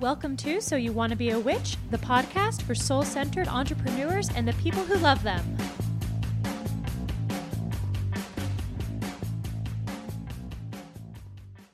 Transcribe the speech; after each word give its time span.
Welcome 0.00 0.38
to 0.38 0.62
So 0.62 0.76
You 0.76 0.92
Want 0.92 1.10
to 1.10 1.16
Be 1.16 1.28
a 1.28 1.38
Witch, 1.38 1.76
the 1.90 1.98
podcast 1.98 2.62
for 2.62 2.74
soul 2.74 3.02
centered 3.02 3.46
entrepreneurs 3.48 4.30
and 4.34 4.48
the 4.48 4.54
people 4.54 4.82
who 4.82 4.96
love 4.96 5.22
them. 5.22 5.58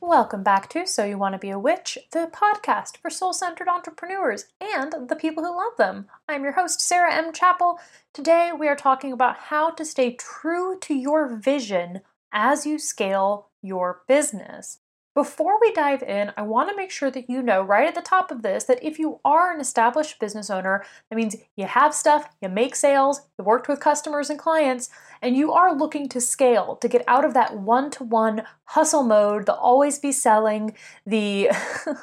Welcome 0.00 0.42
back 0.42 0.68
to 0.70 0.88
So 0.88 1.04
You 1.04 1.18
Want 1.18 1.34
to 1.34 1.38
Be 1.38 1.50
a 1.50 1.58
Witch, 1.58 1.98
the 2.10 2.28
podcast 2.34 2.96
for 2.96 3.10
soul 3.10 3.32
centered 3.32 3.68
entrepreneurs 3.68 4.46
and 4.60 5.08
the 5.08 5.14
people 5.14 5.44
who 5.44 5.56
love 5.56 5.76
them. 5.78 6.08
I'm 6.28 6.42
your 6.42 6.54
host, 6.54 6.80
Sarah 6.80 7.14
M. 7.14 7.32
Chappell. 7.32 7.78
Today 8.12 8.50
we 8.58 8.66
are 8.66 8.74
talking 8.74 9.12
about 9.12 9.36
how 9.36 9.70
to 9.70 9.84
stay 9.84 10.16
true 10.16 10.76
to 10.80 10.94
your 10.94 11.28
vision 11.28 12.00
as 12.32 12.66
you 12.66 12.80
scale 12.80 13.50
your 13.62 14.00
business. 14.08 14.80
Before 15.16 15.58
we 15.58 15.72
dive 15.72 16.02
in, 16.02 16.30
I 16.36 16.42
want 16.42 16.68
to 16.68 16.76
make 16.76 16.90
sure 16.90 17.10
that 17.10 17.30
you 17.30 17.40
know 17.40 17.62
right 17.62 17.88
at 17.88 17.94
the 17.94 18.02
top 18.02 18.30
of 18.30 18.42
this 18.42 18.64
that 18.64 18.84
if 18.84 18.98
you 18.98 19.18
are 19.24 19.50
an 19.50 19.62
established 19.62 20.20
business 20.20 20.50
owner, 20.50 20.84
that 21.08 21.16
means 21.16 21.36
you 21.56 21.64
have 21.64 21.94
stuff, 21.94 22.28
you 22.42 22.50
make 22.50 22.76
sales, 22.76 23.22
you 23.38 23.44
worked 23.46 23.66
with 23.66 23.80
customers 23.80 24.28
and 24.28 24.38
clients, 24.38 24.90
and 25.22 25.36
you 25.36 25.52
are 25.52 25.74
looking 25.74 26.08
to 26.10 26.20
scale 26.20 26.76
to 26.76 26.88
get 26.88 27.04
out 27.06 27.24
of 27.24 27.34
that 27.34 27.56
one-to-one 27.56 28.42
hustle 28.66 29.02
mode, 29.02 29.46
the 29.46 29.54
always 29.54 29.98
be 29.98 30.12
selling, 30.12 30.74
the 31.06 31.48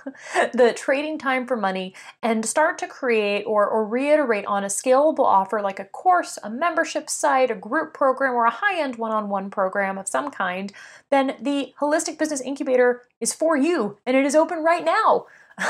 the 0.54 0.74
trading 0.76 1.18
time 1.18 1.46
for 1.46 1.58
money, 1.58 1.94
and 2.22 2.46
start 2.46 2.78
to 2.78 2.88
create 2.88 3.44
or, 3.44 3.68
or 3.68 3.86
reiterate 3.86 4.46
on 4.46 4.64
a 4.64 4.68
scalable 4.68 5.26
offer 5.26 5.62
like 5.62 5.80
a 5.80 5.86
course, 5.86 6.40
a 6.44 6.50
membership 6.50 7.10
site, 7.10 7.52
a 7.52 7.56
group 7.56 7.94
program, 7.94 8.34
or 8.34 8.46
a 8.46 8.52
high-end 8.52 8.96
one-on-one 8.96 9.50
program 9.50 9.98
of 9.98 10.08
some 10.08 10.32
kind, 10.32 10.72
then 11.10 11.36
the 11.42 11.74
Holistic 11.80 12.18
Business 12.18 12.42
Incubator 12.42 13.04
is 13.20 13.34
for 13.34 13.58
you 13.58 13.98
and 14.06 14.16
it 14.16 14.26
is 14.26 14.36
open 14.36 14.64
right 14.64 14.86
now. 14.86 15.26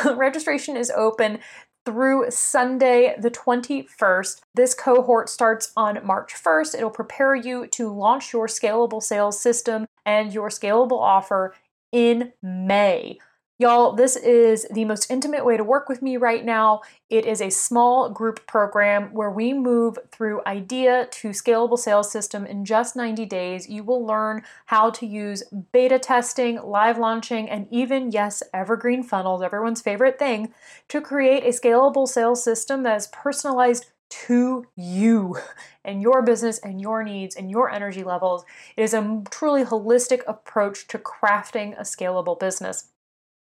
Registration 0.15 0.77
is 0.77 0.91
open 0.91 1.39
through 1.85 2.31
Sunday, 2.31 3.15
the 3.19 3.31
21st. 3.31 4.41
This 4.55 4.73
cohort 4.73 5.29
starts 5.29 5.71
on 5.75 6.05
March 6.05 6.33
1st. 6.33 6.75
It'll 6.75 6.89
prepare 6.89 7.35
you 7.35 7.67
to 7.67 7.93
launch 7.93 8.33
your 8.33 8.47
scalable 8.47 9.01
sales 9.01 9.39
system 9.39 9.87
and 10.05 10.33
your 10.33 10.49
scalable 10.49 11.01
offer 11.01 11.55
in 11.91 12.33
May. 12.41 13.19
Y'all, 13.59 13.93
this 13.93 14.15
is 14.15 14.65
the 14.71 14.83
most 14.83 15.11
intimate 15.11 15.45
way 15.45 15.55
to 15.55 15.63
work 15.63 15.87
with 15.87 16.01
me 16.01 16.17
right 16.17 16.43
now. 16.43 16.81
It 17.11 17.23
is 17.23 17.39
a 17.39 17.51
small 17.51 18.09
group 18.09 18.47
program 18.47 19.13
where 19.13 19.29
we 19.29 19.53
move 19.53 19.99
through 20.11 20.41
idea 20.47 21.07
to 21.11 21.29
scalable 21.29 21.77
sales 21.77 22.11
system 22.11 22.47
in 22.47 22.65
just 22.65 22.95
90 22.95 23.27
days. 23.27 23.69
You 23.69 23.83
will 23.83 24.03
learn 24.03 24.41
how 24.65 24.89
to 24.89 25.05
use 25.05 25.43
beta 25.71 25.99
testing, 25.99 26.63
live 26.63 26.97
launching, 26.97 27.47
and 27.47 27.67
even, 27.69 28.11
yes, 28.11 28.41
evergreen 28.55 29.03
funnels, 29.03 29.43
everyone's 29.43 29.83
favorite 29.83 30.17
thing, 30.17 30.51
to 30.87 30.99
create 30.99 31.43
a 31.43 31.49
scalable 31.49 32.07
sales 32.07 32.43
system 32.43 32.81
that 32.83 32.97
is 32.97 33.07
personalized 33.07 33.85
to 34.09 34.65
you 34.75 35.37
and 35.85 36.01
your 36.01 36.23
business 36.23 36.57
and 36.57 36.81
your 36.81 37.03
needs 37.03 37.35
and 37.35 37.51
your 37.51 37.69
energy 37.69 38.03
levels. 38.03 38.45
It 38.75 38.81
is 38.81 38.95
a 38.95 39.21
truly 39.29 39.63
holistic 39.63 40.21
approach 40.27 40.87
to 40.87 40.97
crafting 40.97 41.77
a 41.77 41.83
scalable 41.83 42.39
business. 42.39 42.89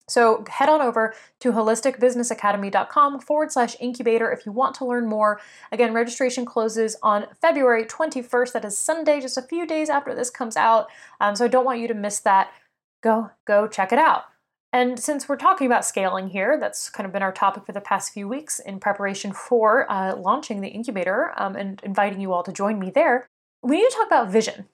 So 0.10 0.44
head 0.50 0.70
on 0.70 0.82
over 0.82 1.14
to 1.40 1.52
holisticbusinessacademy.com 1.52 3.20
forward 3.22 3.52
slash 3.52 3.76
incubator 3.80 4.32
if 4.32 4.46
you 4.46 4.52
want 4.52 4.76
to 4.76 4.86
learn 4.86 5.08
more. 5.08 5.40
Again, 5.72 5.94
registration 5.94 6.46
closes 6.46 6.96
on 7.02 7.28
February 7.42 7.86
21st. 7.86 8.54
That 8.54 8.66
is 8.66 8.78
Sunday, 8.78 9.22
just 9.22 9.38
a 9.38 9.42
few 9.42 9.66
days 9.66 9.90
after 9.90 10.14
this 10.14 10.30
comes 10.30 10.58
out. 10.58 10.88
Um, 11.20 11.36
so 11.36 11.46
I 11.46 11.48
don't 11.48 11.66
want 11.66 11.80
you 11.80 11.88
to 11.88 11.94
miss 11.94 12.20
that. 12.20 12.52
Go, 13.02 13.32
go 13.46 13.68
check 13.68 13.92
it 13.92 14.00
out. 14.00 14.26
And 14.72 15.00
since 15.00 15.28
we're 15.28 15.38
talking 15.38 15.66
about 15.66 15.84
scaling 15.84 16.30
here, 16.30 16.58
that's 16.60 16.90
kind 16.90 17.08
of 17.08 17.14
been 17.14 17.24
our 17.24 17.32
topic 17.32 17.66
for 17.66 17.72
the 17.72 17.82
past 17.82 18.14
few 18.14 18.28
weeks 18.28 18.60
in 18.60 18.80
preparation 18.80 19.34
for 19.34 19.92
uh, 19.92 20.16
launching 20.16 20.62
the 20.62 20.68
incubator 20.68 21.34
um, 21.38 21.56
and 21.56 21.82
inviting 21.84 22.22
you 22.22 22.34
all 22.34 22.44
to 22.44 22.54
join 22.54 22.78
me 22.78 22.92
there. 22.92 23.28
We 23.64 23.78
need 23.78 23.90
to 23.90 23.96
talk 23.96 24.08
about 24.08 24.30
vision 24.30 24.68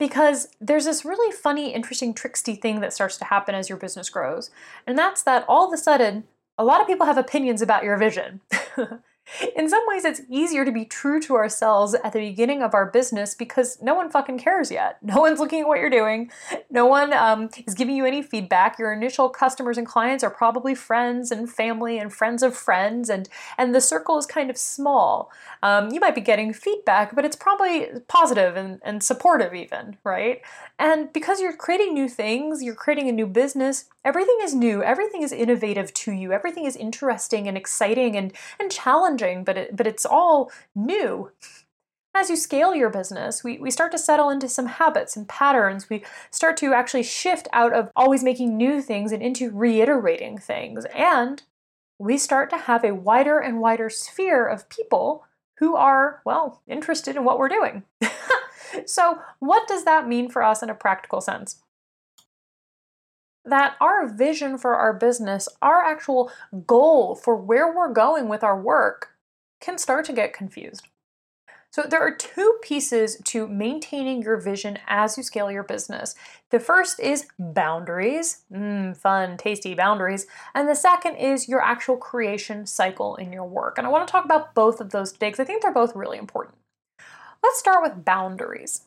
because 0.00 0.48
there's 0.60 0.86
this 0.86 1.04
really 1.04 1.30
funny, 1.30 1.72
interesting, 1.74 2.14
tricksy 2.14 2.56
thing 2.56 2.80
that 2.80 2.92
starts 2.92 3.18
to 3.18 3.26
happen 3.26 3.54
as 3.54 3.68
your 3.68 3.78
business 3.78 4.08
grows. 4.08 4.50
And 4.86 4.98
that's 4.98 5.22
that 5.22 5.44
all 5.46 5.68
of 5.68 5.72
a 5.72 5.76
sudden, 5.76 6.24
a 6.56 6.64
lot 6.64 6.80
of 6.80 6.86
people 6.86 7.06
have 7.06 7.18
opinions 7.18 7.60
about 7.62 7.84
your 7.84 7.98
vision. 7.98 8.40
in 9.56 9.68
some 9.68 9.82
ways, 9.86 10.04
it's 10.04 10.22
easier 10.28 10.64
to 10.64 10.72
be 10.72 10.84
true 10.84 11.20
to 11.20 11.34
ourselves 11.34 11.94
at 11.94 12.12
the 12.12 12.18
beginning 12.18 12.62
of 12.62 12.74
our 12.74 12.86
business 12.86 13.34
because 13.34 13.80
no 13.80 13.94
one 13.94 14.10
fucking 14.10 14.38
cares 14.38 14.70
yet. 14.70 14.98
No 15.10 15.20
one's 15.20 15.40
looking 15.40 15.62
at 15.62 15.66
what 15.66 15.80
you're 15.80 15.90
doing. 15.90 16.30
No 16.70 16.86
one 16.86 17.12
um, 17.12 17.50
is 17.66 17.74
giving 17.74 17.96
you 17.96 18.06
any 18.06 18.22
feedback. 18.22 18.78
Your 18.78 18.92
initial 18.92 19.28
customers 19.28 19.76
and 19.76 19.84
clients 19.84 20.22
are 20.22 20.30
probably 20.30 20.72
friends 20.72 21.32
and 21.32 21.50
family 21.50 21.98
and 21.98 22.12
friends 22.12 22.44
of 22.44 22.56
friends, 22.56 23.10
and 23.10 23.28
and 23.58 23.74
the 23.74 23.80
circle 23.80 24.18
is 24.18 24.26
kind 24.26 24.50
of 24.50 24.56
small. 24.56 25.32
Um, 25.62 25.90
you 25.90 25.98
might 25.98 26.14
be 26.14 26.20
getting 26.20 26.52
feedback, 26.52 27.14
but 27.14 27.24
it's 27.24 27.34
probably 27.36 27.88
positive 28.06 28.56
and, 28.56 28.80
and 28.82 29.02
supportive, 29.02 29.52
even, 29.52 29.96
right? 30.04 30.42
And 30.78 31.12
because 31.12 31.40
you're 31.40 31.56
creating 31.56 31.92
new 31.92 32.08
things, 32.08 32.62
you're 32.62 32.74
creating 32.74 33.08
a 33.08 33.12
new 33.12 33.26
business, 33.26 33.84
everything 34.02 34.38
is 34.42 34.54
new, 34.54 34.82
everything 34.82 35.22
is 35.22 35.32
innovative 35.32 35.92
to 35.92 36.12
you, 36.12 36.32
everything 36.32 36.64
is 36.64 36.76
interesting 36.76 37.46
and 37.46 37.56
exciting 37.56 38.16
and, 38.16 38.32
and 38.58 38.72
challenging, 38.72 39.19
but, 39.44 39.56
it, 39.56 39.76
but 39.76 39.86
it's 39.86 40.06
all 40.06 40.50
new. 40.74 41.30
As 42.14 42.28
you 42.28 42.36
scale 42.36 42.74
your 42.74 42.90
business, 42.90 43.44
we, 43.44 43.58
we 43.58 43.70
start 43.70 43.92
to 43.92 43.98
settle 43.98 44.30
into 44.30 44.48
some 44.48 44.66
habits 44.66 45.16
and 45.16 45.28
patterns. 45.28 45.88
We 45.88 46.04
start 46.30 46.56
to 46.58 46.74
actually 46.74 47.04
shift 47.04 47.46
out 47.52 47.72
of 47.72 47.90
always 47.94 48.24
making 48.24 48.56
new 48.56 48.82
things 48.82 49.12
and 49.12 49.22
into 49.22 49.50
reiterating 49.50 50.38
things. 50.38 50.84
And 50.86 51.42
we 51.98 52.18
start 52.18 52.50
to 52.50 52.56
have 52.56 52.82
a 52.82 52.94
wider 52.94 53.38
and 53.38 53.60
wider 53.60 53.90
sphere 53.90 54.46
of 54.46 54.68
people 54.68 55.24
who 55.58 55.76
are, 55.76 56.22
well, 56.24 56.62
interested 56.66 57.14
in 57.14 57.24
what 57.24 57.38
we're 57.38 57.48
doing. 57.48 57.84
so, 58.86 59.18
what 59.38 59.68
does 59.68 59.84
that 59.84 60.08
mean 60.08 60.30
for 60.30 60.42
us 60.42 60.62
in 60.62 60.70
a 60.70 60.74
practical 60.74 61.20
sense? 61.20 61.62
That 63.50 63.76
our 63.80 64.08
vision 64.08 64.58
for 64.58 64.74
our 64.74 64.92
business, 64.92 65.48
our 65.60 65.82
actual 65.84 66.30
goal 66.66 67.14
for 67.14 67.36
where 67.36 67.74
we're 67.74 67.92
going 67.92 68.28
with 68.28 68.42
our 68.42 68.60
work, 68.60 69.10
can 69.60 69.78
start 69.78 70.04
to 70.06 70.12
get 70.12 70.32
confused. 70.32 70.86
So, 71.72 71.84
there 71.88 72.00
are 72.00 72.14
two 72.14 72.58
pieces 72.62 73.18
to 73.26 73.46
maintaining 73.46 74.22
your 74.22 74.38
vision 74.38 74.78
as 74.88 75.16
you 75.16 75.22
scale 75.22 75.52
your 75.52 75.62
business. 75.62 76.16
The 76.50 76.58
first 76.58 76.98
is 76.98 77.28
boundaries, 77.38 78.42
mm, 78.52 78.96
fun, 78.96 79.36
tasty 79.36 79.74
boundaries. 79.74 80.26
And 80.52 80.68
the 80.68 80.74
second 80.74 81.16
is 81.16 81.48
your 81.48 81.62
actual 81.62 81.96
creation 81.96 82.66
cycle 82.66 83.14
in 83.14 83.32
your 83.32 83.44
work. 83.44 83.78
And 83.78 83.86
I 83.86 83.90
want 83.90 84.06
to 84.06 84.10
talk 84.10 84.24
about 84.24 84.52
both 84.52 84.80
of 84.80 84.90
those 84.90 85.12
today 85.12 85.28
because 85.28 85.38
I 85.38 85.44
think 85.44 85.62
they're 85.62 85.72
both 85.72 85.94
really 85.94 86.18
important. 86.18 86.56
Let's 87.40 87.60
start 87.60 87.82
with 87.82 88.04
boundaries. 88.04 88.82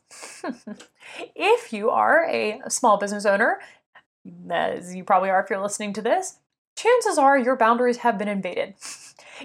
if 1.35 1.71
you 1.71 1.89
are 1.89 2.25
a 2.25 2.61
small 2.67 2.97
business 2.97 3.25
owner 3.25 3.59
as 4.49 4.95
you 4.95 5.03
probably 5.03 5.29
are 5.29 5.41
if 5.41 5.49
you're 5.49 5.61
listening 5.61 5.93
to 5.93 6.01
this, 6.01 6.37
chances 6.75 7.17
are 7.17 7.37
your 7.37 7.55
boundaries 7.55 7.97
have 7.97 8.17
been 8.17 8.27
invaded. 8.27 8.75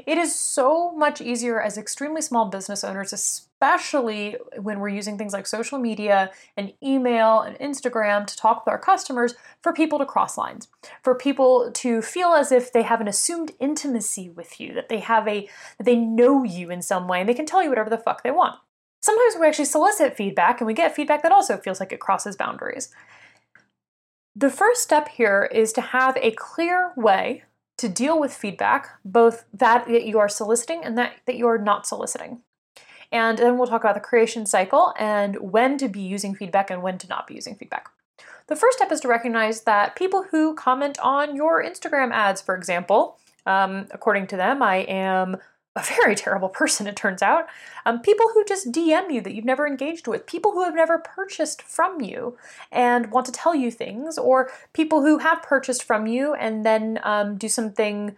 It 0.06 0.18
is 0.18 0.34
so 0.34 0.92
much 0.92 1.20
easier 1.20 1.60
as 1.60 1.78
extremely 1.78 2.20
small 2.20 2.46
business 2.46 2.84
owners, 2.84 3.12
especially 3.12 4.36
when 4.56 4.80
we're 4.80 4.88
using 4.90 5.18
things 5.18 5.32
like 5.32 5.46
social 5.46 5.78
media 5.78 6.30
and 6.56 6.72
email 6.82 7.40
and 7.40 7.58
Instagram 7.58 8.26
to 8.26 8.36
talk 8.36 8.64
with 8.64 8.70
our 8.70 8.78
customers, 8.78 9.34
for 9.62 9.72
people 9.72 9.98
to 9.98 10.06
cross 10.06 10.38
lines, 10.38 10.68
for 11.02 11.14
people 11.14 11.70
to 11.72 12.02
feel 12.02 12.34
as 12.34 12.52
if 12.52 12.72
they 12.72 12.82
have 12.82 13.00
an 13.00 13.08
assumed 13.08 13.52
intimacy 13.58 14.28
with 14.28 14.60
you, 14.60 14.74
that 14.74 14.88
they 14.88 15.00
have 15.00 15.26
a 15.26 15.48
that 15.78 15.84
they 15.84 15.96
know 15.96 16.44
you 16.44 16.70
in 16.70 16.82
some 16.82 17.08
way 17.08 17.20
and 17.20 17.28
they 17.28 17.34
can 17.34 17.46
tell 17.46 17.62
you 17.62 17.70
whatever 17.70 17.90
the 17.90 17.98
fuck 17.98 18.22
they 18.22 18.30
want. 18.30 18.56
Sometimes 19.00 19.36
we 19.40 19.46
actually 19.46 19.64
solicit 19.64 20.16
feedback 20.16 20.60
and 20.60 20.66
we 20.66 20.74
get 20.74 20.94
feedback 20.94 21.22
that 21.22 21.32
also 21.32 21.56
feels 21.56 21.80
like 21.80 21.92
it 21.92 22.00
crosses 22.00 22.36
boundaries. 22.36 22.92
The 24.38 24.50
first 24.50 24.84
step 24.84 25.08
here 25.08 25.50
is 25.52 25.72
to 25.72 25.80
have 25.80 26.16
a 26.18 26.30
clear 26.30 26.92
way 26.94 27.42
to 27.76 27.88
deal 27.88 28.20
with 28.20 28.32
feedback, 28.32 28.88
both 29.04 29.44
that 29.52 29.88
that 29.88 30.06
you 30.06 30.20
are 30.20 30.28
soliciting 30.28 30.84
and 30.84 30.96
that, 30.96 31.14
that 31.26 31.34
you 31.34 31.48
are 31.48 31.58
not 31.58 31.88
soliciting. 31.88 32.42
And 33.10 33.36
then 33.36 33.58
we'll 33.58 33.66
talk 33.66 33.82
about 33.82 33.96
the 33.96 34.00
creation 34.00 34.46
cycle 34.46 34.94
and 34.96 35.36
when 35.40 35.76
to 35.78 35.88
be 35.88 36.02
using 36.02 36.36
feedback 36.36 36.70
and 36.70 36.82
when 36.82 36.98
to 36.98 37.08
not 37.08 37.26
be 37.26 37.34
using 37.34 37.56
feedback. 37.56 37.88
The 38.46 38.54
first 38.54 38.78
step 38.78 38.92
is 38.92 39.00
to 39.00 39.08
recognize 39.08 39.62
that 39.62 39.96
people 39.96 40.26
who 40.30 40.54
comment 40.54 41.00
on 41.00 41.34
your 41.34 41.60
Instagram 41.60 42.12
ads, 42.12 42.40
for 42.40 42.54
example, 42.54 43.18
um, 43.44 43.88
according 43.90 44.28
to 44.28 44.36
them, 44.36 44.62
I 44.62 44.76
am 44.82 45.38
a 45.78 45.94
very 46.02 46.14
terrible 46.14 46.48
person, 46.48 46.86
it 46.86 46.96
turns 46.96 47.22
out. 47.22 47.46
Um, 47.86 48.00
people 48.00 48.26
who 48.34 48.44
just 48.44 48.72
DM 48.72 49.12
you 49.12 49.20
that 49.20 49.34
you've 49.34 49.44
never 49.44 49.66
engaged 49.66 50.06
with, 50.06 50.26
people 50.26 50.52
who 50.52 50.64
have 50.64 50.74
never 50.74 50.98
purchased 50.98 51.62
from 51.62 52.00
you 52.00 52.36
and 52.70 53.10
want 53.10 53.26
to 53.26 53.32
tell 53.32 53.54
you 53.54 53.70
things, 53.70 54.18
or 54.18 54.50
people 54.72 55.02
who 55.02 55.18
have 55.18 55.42
purchased 55.42 55.82
from 55.82 56.06
you 56.06 56.34
and 56.34 56.66
then 56.66 56.98
um, 57.02 57.36
do 57.36 57.48
something 57.48 58.16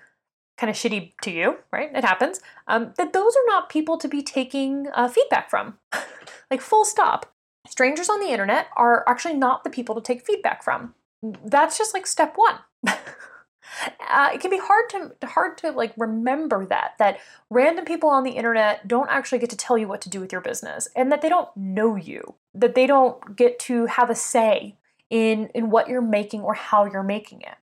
kind 0.56 0.70
of 0.70 0.76
shitty 0.76 1.12
to 1.22 1.30
you, 1.30 1.56
right? 1.72 1.90
It 1.94 2.04
happens. 2.04 2.40
Um, 2.66 2.92
that 2.98 3.12
those 3.12 3.34
are 3.34 3.46
not 3.46 3.70
people 3.70 3.96
to 3.98 4.08
be 4.08 4.22
taking 4.22 4.88
uh, 4.94 5.08
feedback 5.08 5.48
from. 5.48 5.78
like, 6.50 6.60
full 6.60 6.84
stop. 6.84 7.32
Strangers 7.66 8.08
on 8.08 8.20
the 8.20 8.30
internet 8.30 8.68
are 8.76 9.04
actually 9.08 9.34
not 9.34 9.64
the 9.64 9.70
people 9.70 9.94
to 9.94 10.00
take 10.00 10.26
feedback 10.26 10.62
from. 10.62 10.94
That's 11.22 11.78
just 11.78 11.94
like 11.94 12.06
step 12.06 12.34
one. 12.36 12.58
uh, 14.08 14.30
it 14.32 14.40
can 14.40 14.50
be 14.50 14.58
hard 14.58 14.88
to 14.90 15.26
hard 15.26 15.56
to 15.58 15.70
like 15.70 15.92
remember 15.96 16.66
that 16.66 16.94
that 16.98 17.18
random 17.48 17.84
people 17.84 18.08
on 18.08 18.24
the 18.24 18.32
internet 18.32 18.86
don't 18.88 19.10
actually 19.10 19.38
get 19.38 19.50
to 19.50 19.56
tell 19.56 19.78
you 19.78 19.88
what 19.88 20.00
to 20.00 20.08
do 20.08 20.20
with 20.20 20.32
your 20.32 20.40
business 20.40 20.88
and 20.96 21.10
that 21.10 21.22
they 21.22 21.28
don't 21.28 21.54
know 21.56 21.96
you 21.96 22.34
that 22.54 22.74
they 22.74 22.86
don't 22.86 23.36
get 23.36 23.58
to 23.58 23.86
have 23.86 24.10
a 24.10 24.14
say 24.14 24.76
in 25.08 25.46
in 25.54 25.70
what 25.70 25.88
you're 25.88 26.02
making 26.02 26.40
or 26.40 26.54
how 26.54 26.84
you're 26.84 27.02
making 27.02 27.40
it. 27.42 27.54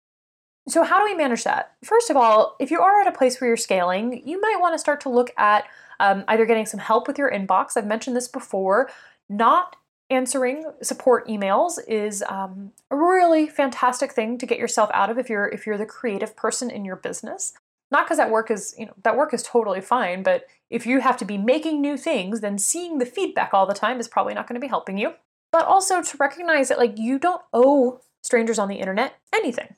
So 0.68 0.84
how 0.84 0.98
do 0.98 1.04
we 1.04 1.14
manage 1.14 1.44
that? 1.44 1.72
First 1.82 2.10
of 2.10 2.16
all 2.16 2.56
if 2.58 2.70
you 2.70 2.80
are 2.80 3.00
at 3.00 3.06
a 3.06 3.12
place 3.12 3.40
where 3.40 3.48
you're 3.48 3.56
scaling 3.56 4.22
you 4.26 4.40
might 4.40 4.58
want 4.60 4.74
to 4.74 4.78
start 4.78 5.00
to 5.02 5.08
look 5.08 5.30
at 5.36 5.64
um, 6.00 6.24
either 6.28 6.46
getting 6.46 6.66
some 6.66 6.80
help 6.80 7.08
with 7.08 7.18
your 7.18 7.30
inbox. 7.30 7.76
I've 7.76 7.86
mentioned 7.86 8.16
this 8.16 8.28
before 8.28 8.90
not 9.28 9.76
answering 10.10 10.64
support 10.82 11.26
emails 11.28 11.78
is 11.86 12.24
um, 12.28 12.72
a 12.90 12.96
really 12.96 13.46
fantastic 13.46 14.12
thing 14.12 14.38
to 14.38 14.46
get 14.46 14.58
yourself 14.58 14.90
out 14.94 15.10
of 15.10 15.18
if 15.18 15.28
you're 15.28 15.48
if 15.48 15.66
you're 15.66 15.78
the 15.78 15.86
creative 15.86 16.36
person 16.36 16.70
in 16.70 16.84
your 16.84 16.96
business. 16.96 17.52
Not 17.90 18.06
because 18.06 18.18
that 18.18 18.30
work 18.30 18.50
is 18.50 18.74
you 18.78 18.86
know 18.86 18.94
that 19.02 19.16
work 19.16 19.32
is 19.34 19.42
totally 19.42 19.80
fine 19.80 20.22
but 20.22 20.44
if 20.70 20.86
you 20.86 21.00
have 21.00 21.16
to 21.18 21.24
be 21.24 21.38
making 21.38 21.80
new 21.80 21.96
things 21.96 22.40
then 22.40 22.58
seeing 22.58 22.98
the 22.98 23.06
feedback 23.06 23.50
all 23.52 23.66
the 23.66 23.74
time 23.74 24.00
is 24.00 24.08
probably 24.08 24.34
not 24.34 24.46
going 24.46 24.60
to 24.60 24.64
be 24.64 24.68
helping 24.68 24.98
you. 24.98 25.14
But 25.50 25.64
also 25.64 26.02
to 26.02 26.16
recognize 26.18 26.68
that 26.68 26.78
like 26.78 26.98
you 26.98 27.18
don't 27.18 27.42
owe 27.52 28.00
strangers 28.22 28.58
on 28.58 28.68
the 28.68 28.76
internet 28.76 29.18
anything. 29.34 29.76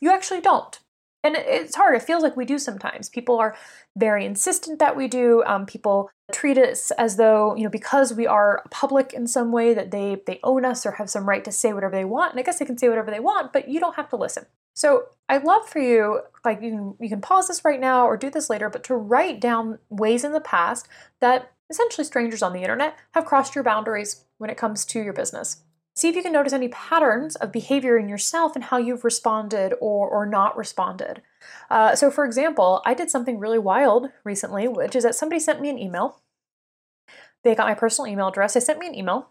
You 0.00 0.10
actually 0.10 0.40
don't 0.40 0.80
and 1.24 1.36
it's 1.36 1.76
hard. 1.76 1.94
It 1.94 2.02
feels 2.02 2.22
like 2.22 2.36
we 2.36 2.44
do 2.44 2.58
sometimes. 2.58 3.08
People 3.08 3.38
are 3.38 3.56
very 3.96 4.24
insistent 4.26 4.78
that 4.80 4.96
we 4.96 5.06
do. 5.06 5.42
Um, 5.46 5.66
people 5.66 6.10
treat 6.32 6.58
us 6.58 6.90
as 6.92 7.16
though 7.16 7.54
you 7.54 7.64
know 7.64 7.70
because 7.70 8.14
we 8.14 8.26
are 8.26 8.62
public 8.70 9.12
in 9.12 9.26
some 9.26 9.52
way 9.52 9.74
that 9.74 9.90
they 9.90 10.22
they 10.26 10.40
own 10.42 10.64
us 10.64 10.86
or 10.86 10.92
have 10.92 11.10
some 11.10 11.28
right 11.28 11.44
to 11.44 11.52
say 11.52 11.72
whatever 11.72 11.94
they 11.94 12.04
want. 12.04 12.32
And 12.32 12.40
i 12.40 12.42
guess 12.42 12.58
they 12.58 12.64
can 12.64 12.78
say 12.78 12.88
whatever 12.88 13.10
they 13.10 13.20
want 13.20 13.52
but 13.52 13.68
you 13.68 13.78
don't 13.80 13.96
have 13.96 14.08
to 14.10 14.16
listen. 14.16 14.46
So 14.74 15.04
i'd 15.28 15.44
love 15.44 15.68
for 15.68 15.78
you 15.78 16.20
like 16.44 16.60
you 16.62 16.70
can 16.70 16.94
you 17.00 17.08
can 17.08 17.20
pause 17.20 17.48
this 17.48 17.64
right 17.64 17.80
now 17.80 18.06
or 18.06 18.16
do 18.16 18.30
this 18.30 18.50
later 18.50 18.68
but 18.68 18.82
to 18.84 18.96
write 18.96 19.40
down 19.40 19.78
ways 19.90 20.24
in 20.24 20.32
the 20.32 20.40
past 20.40 20.88
that 21.20 21.52
essentially 21.70 22.04
strangers 22.04 22.42
on 22.42 22.52
the 22.52 22.62
internet 22.62 22.96
have 23.14 23.24
crossed 23.24 23.54
your 23.54 23.64
boundaries 23.64 24.24
when 24.38 24.50
it 24.50 24.56
comes 24.56 24.84
to 24.84 25.00
your 25.00 25.12
business 25.12 25.62
See 25.94 26.08
if 26.08 26.16
you 26.16 26.22
can 26.22 26.32
notice 26.32 26.54
any 26.54 26.68
patterns 26.68 27.36
of 27.36 27.52
behavior 27.52 27.98
in 27.98 28.08
yourself 28.08 28.54
and 28.54 28.64
how 28.64 28.78
you've 28.78 29.04
responded 29.04 29.74
or, 29.78 30.08
or 30.08 30.24
not 30.24 30.56
responded. 30.56 31.20
Uh, 31.70 31.94
so, 31.94 32.10
for 32.10 32.24
example, 32.24 32.80
I 32.86 32.94
did 32.94 33.10
something 33.10 33.38
really 33.38 33.58
wild 33.58 34.08
recently, 34.24 34.66
which 34.68 34.96
is 34.96 35.04
that 35.04 35.14
somebody 35.14 35.38
sent 35.38 35.60
me 35.60 35.68
an 35.68 35.78
email. 35.78 36.20
They 37.44 37.54
got 37.54 37.66
my 37.66 37.74
personal 37.74 38.10
email 38.10 38.28
address. 38.28 38.54
They 38.54 38.60
sent 38.60 38.78
me 38.78 38.86
an 38.86 38.94
email, 38.94 39.30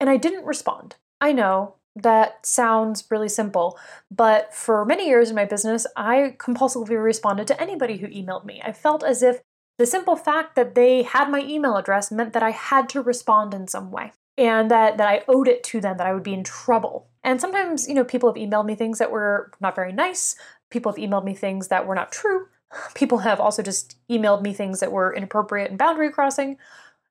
and 0.00 0.10
I 0.10 0.16
didn't 0.16 0.46
respond. 0.46 0.96
I 1.20 1.32
know 1.32 1.76
that 1.94 2.44
sounds 2.44 3.04
really 3.08 3.28
simple, 3.28 3.78
but 4.10 4.52
for 4.52 4.84
many 4.84 5.06
years 5.06 5.30
in 5.30 5.36
my 5.36 5.44
business, 5.44 5.86
I 5.96 6.34
compulsively 6.38 7.00
responded 7.00 7.46
to 7.48 7.60
anybody 7.60 7.98
who 7.98 8.08
emailed 8.08 8.44
me. 8.44 8.60
I 8.64 8.72
felt 8.72 9.04
as 9.04 9.22
if 9.22 9.42
the 9.78 9.86
simple 9.86 10.16
fact 10.16 10.56
that 10.56 10.74
they 10.74 11.04
had 11.04 11.30
my 11.30 11.40
email 11.40 11.76
address 11.76 12.10
meant 12.10 12.32
that 12.32 12.42
I 12.42 12.50
had 12.50 12.88
to 12.90 13.02
respond 13.02 13.54
in 13.54 13.68
some 13.68 13.92
way 13.92 14.12
and 14.36 14.70
that 14.70 14.98
that 14.98 15.08
I 15.08 15.22
owed 15.28 15.48
it 15.48 15.62
to 15.64 15.80
them 15.80 15.96
that 15.98 16.06
I 16.06 16.14
would 16.14 16.22
be 16.22 16.34
in 16.34 16.44
trouble. 16.44 17.08
And 17.22 17.40
sometimes, 17.40 17.88
you 17.88 17.94
know, 17.94 18.04
people 18.04 18.32
have 18.32 18.40
emailed 18.40 18.66
me 18.66 18.74
things 18.74 18.98
that 18.98 19.10
were 19.10 19.50
not 19.60 19.74
very 19.74 19.92
nice. 19.92 20.36
People 20.70 20.92
have 20.92 20.98
emailed 20.98 21.24
me 21.24 21.34
things 21.34 21.68
that 21.68 21.86
were 21.86 21.94
not 21.94 22.12
true. 22.12 22.48
People 22.94 23.18
have 23.18 23.40
also 23.40 23.62
just 23.62 23.96
emailed 24.10 24.42
me 24.42 24.52
things 24.52 24.80
that 24.80 24.92
were 24.92 25.14
inappropriate 25.14 25.70
and 25.70 25.78
boundary 25.78 26.10
crossing, 26.10 26.56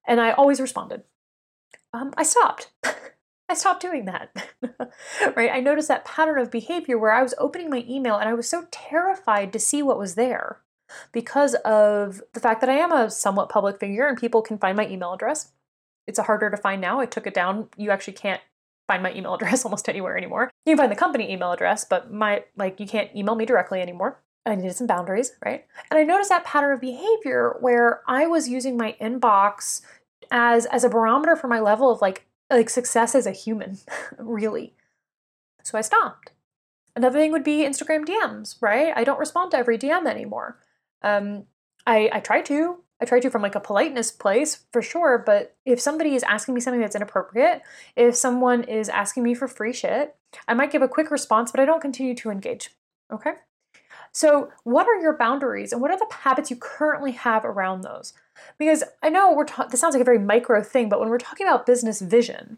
and 0.05 0.19
I 0.19 0.31
always 0.31 0.59
responded. 0.59 1.03
Um, 1.93 2.13
I 2.17 2.23
stopped. 2.23 2.71
I 3.49 3.53
stopped 3.53 3.81
doing 3.81 4.05
that. 4.05 4.31
right? 5.35 5.51
I 5.51 5.59
noticed 5.59 5.87
that 5.87 6.05
pattern 6.05 6.39
of 6.39 6.49
behavior 6.49 6.97
where 6.97 7.11
I 7.11 7.21
was 7.21 7.35
opening 7.37 7.69
my 7.69 7.85
email 7.87 8.17
and 8.17 8.27
I 8.27 8.33
was 8.33 8.49
so 8.49 8.65
terrified 8.71 9.53
to 9.53 9.59
see 9.59 9.83
what 9.83 9.99
was 9.99 10.15
there 10.15 10.61
because 11.11 11.53
of 11.65 12.21
the 12.33 12.39
fact 12.39 12.61
that 12.61 12.69
I 12.69 12.77
am 12.77 12.91
a 12.91 13.09
somewhat 13.09 13.49
public 13.49 13.79
figure 13.79 14.07
and 14.07 14.17
people 14.17 14.41
can 14.41 14.57
find 14.57 14.75
my 14.75 14.87
email 14.87 15.13
address 15.13 15.51
it's 16.07 16.19
harder 16.19 16.49
to 16.49 16.57
find 16.57 16.81
now. 16.81 16.99
I 16.99 17.05
took 17.05 17.27
it 17.27 17.33
down. 17.33 17.67
You 17.77 17.91
actually 17.91 18.13
can't 18.13 18.41
find 18.87 19.01
my 19.03 19.13
email 19.13 19.33
address 19.35 19.65
almost 19.65 19.89
anywhere 19.89 20.17
anymore. 20.17 20.51
You 20.65 20.71
can 20.71 20.77
find 20.77 20.91
the 20.91 20.95
company 20.95 21.31
email 21.31 21.51
address, 21.51 21.85
but 21.85 22.11
my 22.11 22.43
like 22.55 22.79
you 22.79 22.87
can't 22.87 23.15
email 23.15 23.35
me 23.35 23.45
directly 23.45 23.81
anymore. 23.81 24.19
I 24.45 24.55
needed 24.55 24.75
some 24.75 24.87
boundaries, 24.87 25.33
right? 25.45 25.65
And 25.89 25.97
I 25.97 26.03
noticed 26.03 26.29
that 26.29 26.43
pattern 26.43 26.73
of 26.73 26.81
behavior 26.81 27.55
where 27.61 28.01
I 28.07 28.27
was 28.27 28.49
using 28.49 28.75
my 28.75 28.95
inbox 29.01 29.81
as 30.31 30.65
as 30.67 30.83
a 30.83 30.89
barometer 30.89 31.35
for 31.35 31.47
my 31.47 31.59
level 31.59 31.89
of 31.89 32.01
like 32.01 32.25
like 32.49 32.69
success 32.69 33.15
as 33.15 33.25
a 33.25 33.31
human, 33.31 33.79
really. 34.17 34.73
So 35.63 35.77
I 35.77 35.81
stopped. 35.81 36.31
Another 36.95 37.17
thing 37.17 37.31
would 37.31 37.43
be 37.43 37.63
Instagram 37.63 38.05
DMs, 38.05 38.61
right? 38.61 38.93
I 38.95 39.03
don't 39.03 39.19
respond 39.19 39.51
to 39.51 39.57
every 39.57 39.77
DM 39.77 40.05
anymore. 40.05 40.59
Um, 41.01 41.45
I, 41.87 42.09
I 42.13 42.19
try 42.19 42.41
to, 42.43 42.82
I 43.03 43.05
try 43.05 43.19
to 43.19 43.29
from 43.29 43.41
like 43.41 43.55
a 43.55 43.59
politeness 43.59 44.11
place 44.11 44.63
for 44.71 44.81
sure, 44.81 45.17
but 45.17 45.57
if 45.65 45.81
somebody 45.81 46.15
is 46.15 46.23
asking 46.23 46.53
me 46.53 46.61
something 46.61 46.79
that's 46.79 46.95
inappropriate, 46.95 47.61
if 47.97 48.15
someone 48.15 48.63
is 48.63 48.87
asking 48.87 49.23
me 49.23 49.33
for 49.33 49.49
free 49.49 49.73
shit, 49.73 50.15
I 50.47 50.53
might 50.53 50.71
give 50.71 50.81
a 50.81 50.87
quick 50.87 51.11
response, 51.11 51.51
but 51.51 51.59
I 51.59 51.65
don't 51.65 51.81
continue 51.81 52.15
to 52.15 52.29
engage. 52.29 52.69
Okay? 53.11 53.33
So, 54.13 54.51
what 54.63 54.87
are 54.87 55.01
your 55.01 55.17
boundaries 55.17 55.73
and 55.73 55.81
what 55.81 55.91
are 55.91 55.97
the 55.97 56.07
habits 56.11 56.49
you 56.49 56.55
currently 56.55 57.11
have 57.11 57.43
around 57.43 57.81
those? 57.81 58.13
Because 58.57 58.85
I 59.01 59.09
know 59.09 59.33
we're 59.33 59.45
ta- 59.45 59.67
this 59.67 59.81
sounds 59.81 59.95
like 59.95 60.01
a 60.01 60.05
very 60.05 60.19
micro 60.19 60.63
thing, 60.63 60.87
but 60.87 61.01
when 61.01 61.09
we're 61.09 61.17
talking 61.17 61.45
about 61.45 61.65
business 61.65 61.99
vision, 61.99 62.57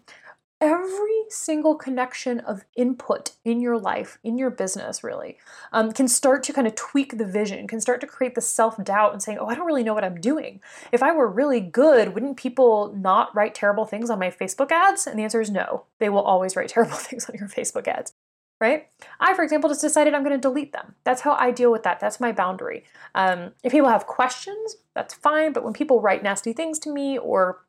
every 0.62 1.24
single 1.30 1.75
connection 1.75 2.40
of 2.40 2.66
input 2.75 3.31
in 3.44 3.60
your 3.60 3.78
life, 3.78 4.18
in 4.24 4.38
your 4.38 4.50
business, 4.50 5.04
really, 5.04 5.38
um, 5.74 5.92
can 5.92 6.07
start 6.07 6.44
to 6.44 6.54
kind 6.54 6.68
of 6.68 6.75
tweak 6.75 7.18
the 7.18 7.25
vision, 7.25 7.68
can 7.68 7.81
start 7.81 8.02
to 8.02 8.07
create 8.07 8.36
the 8.36 8.42
self 8.42 8.81
doubt 8.84 9.12
and 9.12 9.22
saying, 9.22 9.38
oh, 9.40 9.48
I 9.48 9.56
don't 9.56 9.66
really 9.66 9.84
know 9.84 9.94
what 9.94 10.04
I'm 10.04 10.19
doing. 10.19 10.62
If 10.92 11.04
I 11.04 11.12
were 11.12 11.28
really 11.28 11.60
good, 11.60 12.13
wouldn't 12.13 12.38
people 12.38 12.94
not 12.96 13.36
write 13.36 13.54
terrible 13.54 13.86
things 13.86 14.10
on 14.10 14.19
my 14.19 14.30
Facebook 14.30 14.72
ads? 14.72 15.07
And 15.07 15.19
the 15.19 15.24
answer 15.24 15.42
is 15.42 15.52
no. 15.52 15.86
They 16.00 16.10
will 16.10 16.22
always 16.22 16.56
write 16.56 16.69
terrible 16.69 16.96
things 16.96 17.30
on 17.30 17.36
your 17.36 17.50
Facebook 17.50 17.88
ads. 17.88 18.13
Right? 18.62 18.88
I, 19.19 19.34
for 19.34 19.44
example, 19.44 19.69
just 19.69 19.81
decided 19.81 20.13
I'm 20.13 20.24
going 20.24 20.31
to 20.31 20.40
delete 20.40 20.72
them. 20.72 20.96
That's 21.04 21.22
how 21.22 21.34
I 21.34 21.51
deal 21.51 21.74
with 21.74 21.84
that. 21.84 22.00
That's 22.00 22.22
my 22.22 22.31
boundary. 22.31 22.86
Um, 23.13 23.51
if 23.63 23.74
people 23.74 23.90
have 23.90 24.08
questions, 24.08 24.78
that's 24.94 25.13
fine. 25.13 25.51
But 25.51 25.66
when 25.66 25.74
people 25.74 26.00
write 26.00 26.24
nasty 26.24 26.54
things 26.54 26.80
to 26.80 26.94
me 26.94 27.18
or 27.18 27.65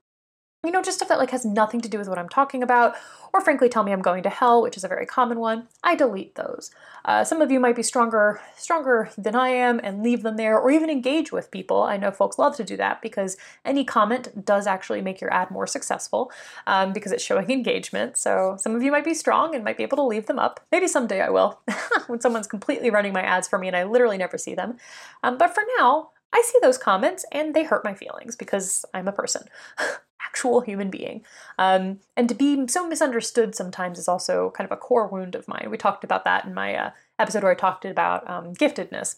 you 0.66 0.72
know, 0.72 0.82
just 0.82 0.98
stuff 0.98 1.08
that 1.08 1.18
like 1.18 1.30
has 1.30 1.44
nothing 1.44 1.80
to 1.80 1.88
do 1.88 1.98
with 1.98 2.08
what 2.08 2.18
I'm 2.18 2.28
talking 2.28 2.62
about, 2.62 2.94
or 3.32 3.40
frankly 3.40 3.68
tell 3.68 3.82
me 3.82 3.92
I'm 3.92 4.02
going 4.02 4.22
to 4.22 4.30
hell, 4.30 4.62
which 4.62 4.76
is 4.76 4.84
a 4.84 4.88
very 4.88 5.06
common 5.06 5.38
one, 5.38 5.68
I 5.82 5.94
delete 5.94 6.34
those. 6.34 6.70
Uh, 7.04 7.22
some 7.22 7.40
of 7.40 7.50
you 7.50 7.60
might 7.60 7.76
be 7.76 7.82
stronger, 7.82 8.40
stronger 8.56 9.10
than 9.16 9.36
I 9.36 9.50
am 9.50 9.80
and 9.82 10.02
leave 10.02 10.22
them 10.22 10.36
there, 10.36 10.58
or 10.58 10.70
even 10.70 10.90
engage 10.90 11.30
with 11.32 11.50
people. 11.50 11.82
I 11.82 11.96
know 11.96 12.10
folks 12.10 12.38
love 12.38 12.56
to 12.56 12.64
do 12.64 12.76
that 12.78 13.00
because 13.00 13.36
any 13.64 13.84
comment 13.84 14.44
does 14.44 14.66
actually 14.66 15.02
make 15.02 15.20
your 15.20 15.32
ad 15.32 15.50
more 15.50 15.66
successful 15.66 16.32
um, 16.66 16.92
because 16.92 17.12
it's 17.12 17.22
showing 17.22 17.50
engagement. 17.50 18.16
So 18.16 18.56
some 18.58 18.74
of 18.74 18.82
you 18.82 18.90
might 18.90 19.04
be 19.04 19.14
strong 19.14 19.54
and 19.54 19.62
might 19.62 19.76
be 19.76 19.84
able 19.84 19.96
to 19.98 20.02
leave 20.02 20.26
them 20.26 20.38
up. 20.38 20.60
Maybe 20.72 20.88
someday 20.88 21.20
I 21.20 21.30
will, 21.30 21.60
when 22.06 22.20
someone's 22.20 22.46
completely 22.46 22.90
running 22.90 23.12
my 23.12 23.22
ads 23.22 23.46
for 23.46 23.58
me 23.58 23.68
and 23.68 23.76
I 23.76 23.84
literally 23.84 24.18
never 24.18 24.38
see 24.38 24.54
them. 24.54 24.78
Um, 25.22 25.38
but 25.38 25.54
for 25.54 25.62
now, 25.78 26.10
I 26.32 26.42
see 26.42 26.58
those 26.60 26.76
comments 26.76 27.24
and 27.32 27.54
they 27.54 27.64
hurt 27.64 27.84
my 27.84 27.94
feelings 27.94 28.36
because 28.36 28.84
I'm 28.92 29.08
a 29.08 29.12
person. 29.12 29.44
actual 30.26 30.60
human 30.60 30.90
being. 30.90 31.24
Um, 31.58 32.00
and 32.16 32.28
to 32.28 32.34
be 32.34 32.66
so 32.68 32.86
misunderstood 32.86 33.54
sometimes 33.54 33.98
is 33.98 34.08
also 34.08 34.50
kind 34.50 34.70
of 34.70 34.76
a 34.76 34.80
core 34.80 35.06
wound 35.06 35.34
of 35.34 35.48
mine. 35.48 35.68
We 35.70 35.76
talked 35.76 36.04
about 36.04 36.24
that 36.24 36.44
in 36.44 36.54
my 36.54 36.74
uh, 36.74 36.90
episode 37.18 37.42
where 37.42 37.52
I 37.52 37.56
talked 37.56 37.84
about 37.84 38.28
um, 38.28 38.54
giftedness. 38.54 39.16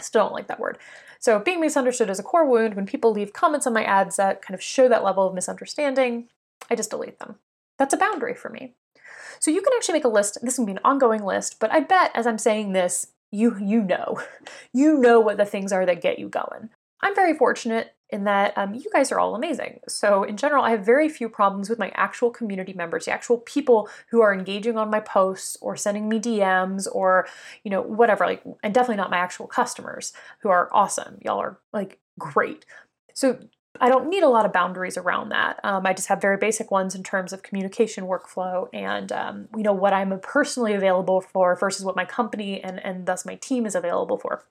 Still 0.00 0.24
don't 0.24 0.32
like 0.32 0.46
that 0.48 0.60
word. 0.60 0.78
So, 1.20 1.40
being 1.40 1.60
misunderstood 1.60 2.10
is 2.10 2.20
a 2.20 2.22
core 2.22 2.46
wound. 2.46 2.74
When 2.74 2.86
people 2.86 3.10
leave 3.12 3.32
comments 3.32 3.66
on 3.66 3.72
my 3.72 3.82
ads 3.82 4.16
that 4.16 4.42
kind 4.42 4.54
of 4.54 4.62
show 4.62 4.88
that 4.88 5.02
level 5.02 5.26
of 5.26 5.34
misunderstanding, 5.34 6.28
I 6.70 6.76
just 6.76 6.90
delete 6.90 7.18
them. 7.18 7.36
That's 7.78 7.94
a 7.94 7.98
boundary 7.98 8.34
for 8.34 8.48
me. 8.48 8.74
So, 9.40 9.50
you 9.50 9.60
can 9.60 9.72
actually 9.76 9.94
make 9.94 10.04
a 10.04 10.08
list. 10.08 10.38
This 10.40 10.56
can 10.56 10.66
be 10.66 10.72
an 10.72 10.80
ongoing 10.84 11.24
list, 11.24 11.58
but 11.58 11.72
I 11.72 11.80
bet 11.80 12.12
as 12.14 12.26
I'm 12.26 12.38
saying 12.38 12.72
this, 12.72 13.08
you 13.32 13.56
you 13.58 13.82
know, 13.82 14.22
you 14.72 14.96
know 14.98 15.18
what 15.18 15.36
the 15.36 15.44
things 15.44 15.72
are 15.72 15.84
that 15.84 16.00
get 16.00 16.20
you 16.20 16.28
going. 16.28 16.70
I'm 17.00 17.14
very 17.14 17.34
fortunate 17.34 17.94
in 18.10 18.24
that 18.24 18.56
um, 18.56 18.74
you 18.74 18.86
guys 18.92 19.12
are 19.12 19.20
all 19.20 19.34
amazing. 19.34 19.80
So, 19.88 20.22
in 20.22 20.36
general, 20.36 20.64
I 20.64 20.70
have 20.70 20.84
very 20.84 21.08
few 21.08 21.28
problems 21.28 21.68
with 21.68 21.78
my 21.78 21.90
actual 21.94 22.30
community 22.30 22.72
members, 22.72 23.04
the 23.04 23.12
actual 23.12 23.38
people 23.38 23.88
who 24.10 24.22
are 24.22 24.32
engaging 24.32 24.76
on 24.78 24.90
my 24.90 25.00
posts 25.00 25.56
or 25.60 25.76
sending 25.76 26.08
me 26.08 26.18
DMs 26.18 26.86
or, 26.90 27.26
you 27.64 27.70
know, 27.70 27.82
whatever. 27.82 28.26
Like, 28.26 28.42
and 28.62 28.72
definitely 28.72 28.96
not 28.96 29.10
my 29.10 29.18
actual 29.18 29.46
customers 29.46 30.12
who 30.40 30.48
are 30.48 30.68
awesome. 30.72 31.18
Y'all 31.22 31.38
are 31.38 31.58
like 31.72 31.98
great. 32.18 32.64
So, 33.14 33.38
I 33.80 33.88
don't 33.88 34.08
need 34.08 34.22
a 34.22 34.28
lot 34.28 34.44
of 34.44 34.52
boundaries 34.52 34.96
around 34.96 35.28
that. 35.28 35.60
Um, 35.62 35.86
I 35.86 35.92
just 35.92 36.08
have 36.08 36.20
very 36.20 36.36
basic 36.36 36.70
ones 36.70 36.94
in 36.94 37.02
terms 37.02 37.32
of 37.32 37.42
communication 37.42 38.04
workflow 38.04 38.68
and 38.72 39.12
um, 39.12 39.48
you 39.56 39.62
know 39.62 39.72
what 39.72 39.92
I'm 39.92 40.18
personally 40.20 40.74
available 40.74 41.20
for 41.20 41.54
versus 41.54 41.84
what 41.84 41.94
my 41.94 42.04
company 42.04 42.62
and 42.62 42.84
and 42.84 43.06
thus 43.06 43.24
my 43.24 43.36
team 43.36 43.66
is 43.66 43.74
available 43.74 44.18
for. 44.18 44.44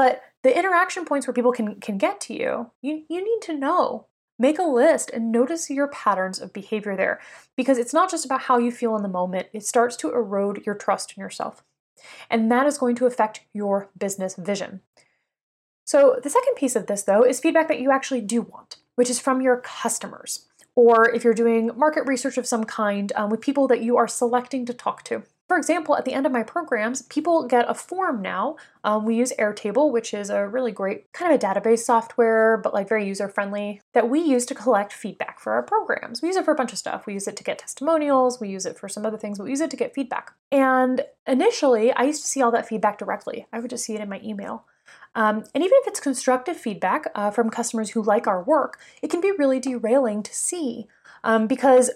But 0.00 0.22
the 0.44 0.58
interaction 0.58 1.04
points 1.04 1.26
where 1.26 1.34
people 1.34 1.52
can 1.52 1.78
can 1.78 1.98
get 1.98 2.22
to 2.22 2.32
you, 2.32 2.70
you 2.80 3.04
you 3.10 3.22
need 3.22 3.42
to 3.42 3.52
know. 3.52 4.06
Make 4.38 4.58
a 4.58 4.62
list 4.62 5.10
and 5.10 5.30
notice 5.30 5.68
your 5.68 5.88
patterns 5.88 6.40
of 6.40 6.54
behavior 6.54 6.96
there 6.96 7.20
because 7.54 7.76
it's 7.76 7.92
not 7.92 8.10
just 8.10 8.24
about 8.24 8.40
how 8.40 8.56
you 8.56 8.72
feel 8.72 8.96
in 8.96 9.02
the 9.02 9.10
moment. 9.10 9.48
It 9.52 9.66
starts 9.66 9.96
to 9.96 10.10
erode 10.10 10.62
your 10.64 10.74
trust 10.74 11.12
in 11.14 11.20
yourself. 11.20 11.62
And 12.30 12.50
that 12.50 12.66
is 12.66 12.78
going 12.78 12.96
to 12.96 13.04
affect 13.04 13.42
your 13.52 13.90
business 13.98 14.36
vision. 14.36 14.80
So, 15.84 16.18
the 16.22 16.30
second 16.30 16.54
piece 16.54 16.76
of 16.76 16.86
this, 16.86 17.02
though, 17.02 17.22
is 17.22 17.38
feedback 17.38 17.68
that 17.68 17.80
you 17.80 17.90
actually 17.90 18.22
do 18.22 18.40
want, 18.40 18.76
which 18.94 19.10
is 19.10 19.20
from 19.20 19.42
your 19.42 19.58
customers, 19.58 20.46
or 20.74 21.10
if 21.10 21.24
you're 21.24 21.34
doing 21.34 21.72
market 21.76 22.06
research 22.06 22.38
of 22.38 22.46
some 22.46 22.64
kind 22.64 23.12
um, 23.16 23.28
with 23.28 23.42
people 23.42 23.68
that 23.68 23.82
you 23.82 23.98
are 23.98 24.08
selecting 24.08 24.64
to 24.64 24.72
talk 24.72 25.04
to. 25.04 25.24
For 25.50 25.56
example, 25.56 25.96
at 25.96 26.04
the 26.04 26.12
end 26.12 26.26
of 26.26 26.32
my 26.32 26.44
programs, 26.44 27.02
people 27.02 27.44
get 27.44 27.68
a 27.68 27.74
form 27.74 28.22
now. 28.22 28.54
Um, 28.84 29.04
we 29.04 29.16
use 29.16 29.32
Airtable, 29.36 29.90
which 29.90 30.14
is 30.14 30.30
a 30.30 30.46
really 30.46 30.70
great 30.70 31.12
kind 31.12 31.34
of 31.34 31.42
a 31.42 31.44
database 31.44 31.80
software, 31.80 32.56
but 32.58 32.72
like 32.72 32.88
very 32.88 33.04
user 33.04 33.28
friendly, 33.28 33.82
that 33.92 34.08
we 34.08 34.20
use 34.20 34.46
to 34.46 34.54
collect 34.54 34.92
feedback 34.92 35.40
for 35.40 35.52
our 35.54 35.64
programs. 35.64 36.22
We 36.22 36.28
use 36.28 36.36
it 36.36 36.44
for 36.44 36.52
a 36.52 36.54
bunch 36.54 36.70
of 36.70 36.78
stuff. 36.78 37.04
We 37.04 37.14
use 37.14 37.26
it 37.26 37.36
to 37.36 37.42
get 37.42 37.58
testimonials, 37.58 38.40
we 38.40 38.48
use 38.48 38.64
it 38.64 38.78
for 38.78 38.88
some 38.88 39.04
other 39.04 39.18
things, 39.18 39.38
but 39.38 39.44
we 39.44 39.50
use 39.50 39.60
it 39.60 39.72
to 39.72 39.76
get 39.76 39.92
feedback. 39.92 40.30
And 40.52 41.04
initially, 41.26 41.92
I 41.94 42.04
used 42.04 42.22
to 42.22 42.28
see 42.28 42.42
all 42.42 42.52
that 42.52 42.68
feedback 42.68 42.98
directly. 42.98 43.48
I 43.52 43.58
would 43.58 43.70
just 43.70 43.84
see 43.84 43.96
it 43.96 44.00
in 44.00 44.08
my 44.08 44.20
email. 44.22 44.66
Um, 45.16 45.42
and 45.52 45.64
even 45.64 45.78
if 45.82 45.88
it's 45.88 45.98
constructive 45.98 46.58
feedback 46.58 47.06
uh, 47.16 47.32
from 47.32 47.50
customers 47.50 47.90
who 47.90 48.02
like 48.02 48.28
our 48.28 48.40
work, 48.40 48.78
it 49.02 49.10
can 49.10 49.20
be 49.20 49.32
really 49.32 49.58
derailing 49.58 50.22
to 50.22 50.32
see 50.32 50.86
um, 51.24 51.48
because 51.48 51.90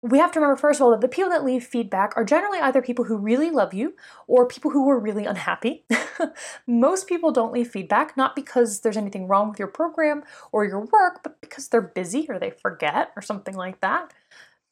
we 0.00 0.18
have 0.18 0.30
to 0.32 0.38
remember, 0.38 0.56
first 0.56 0.80
of 0.80 0.84
all, 0.84 0.90
that 0.92 1.00
the 1.00 1.08
people 1.08 1.30
that 1.30 1.44
leave 1.44 1.64
feedback 1.64 2.12
are 2.16 2.24
generally 2.24 2.60
either 2.60 2.80
people 2.80 3.06
who 3.06 3.16
really 3.16 3.50
love 3.50 3.74
you 3.74 3.94
or 4.28 4.46
people 4.46 4.70
who 4.70 4.88
are 4.88 4.98
really 4.98 5.24
unhappy. 5.24 5.84
Most 6.66 7.08
people 7.08 7.32
don't 7.32 7.52
leave 7.52 7.68
feedback, 7.68 8.16
not 8.16 8.36
because 8.36 8.80
there's 8.80 8.96
anything 8.96 9.26
wrong 9.26 9.48
with 9.48 9.58
your 9.58 9.68
program 9.68 10.22
or 10.52 10.64
your 10.64 10.80
work, 10.80 11.22
but 11.24 11.40
because 11.40 11.68
they're 11.68 11.80
busy 11.80 12.26
or 12.28 12.38
they 12.38 12.50
forget 12.50 13.10
or 13.16 13.22
something 13.22 13.54
like 13.54 13.80
that. 13.80 14.12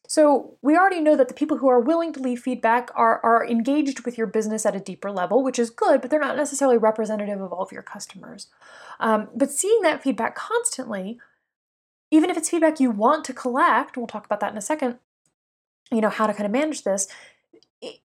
So 0.07 0.57
we 0.63 0.77
already 0.77 1.01
know 1.01 1.17
that 1.17 1.27
the 1.27 1.35
people 1.35 1.57
who 1.57 1.69
are 1.69 1.81
willing 1.81 2.13
to 2.13 2.21
leave 2.21 2.41
feedback 2.41 2.91
are, 2.95 3.21
are 3.25 3.45
engaged 3.45 4.05
with 4.05 4.17
your 4.17 4.29
business 4.29 4.65
at 4.65 4.77
a 4.77 4.81
deeper 4.81 5.11
level, 5.11 5.43
which 5.43 5.59
is 5.59 5.71
good, 5.71 6.01
but 6.01 6.11
they're 6.11 6.21
not 6.21 6.37
necessarily 6.37 6.79
representative 6.79 7.41
of 7.41 7.53
all 7.53 7.63
of 7.63 7.73
your 7.73 7.83
customers. 7.83 8.47
Um, 9.01 9.29
but 9.35 9.51
seeing 9.51 9.83
that 9.83 10.05
feedback 10.05 10.37
constantly, 10.37 11.19
even 12.13 12.31
if 12.31 12.37
it's 12.37 12.51
feedback 12.51 12.79
you 12.79 12.93
want 12.93 13.25
to 13.25 13.33
collect, 13.33 13.97
we'll 13.97 14.07
talk 14.07 14.25
about 14.25 14.39
that 14.39 14.53
in 14.53 14.59
a 14.59 14.63
second, 14.63 14.99
you 15.91 16.01
know, 16.01 16.09
how 16.09 16.27
to 16.27 16.33
kind 16.33 16.47
of 16.47 16.53
manage 16.53 16.83
this, 16.83 17.09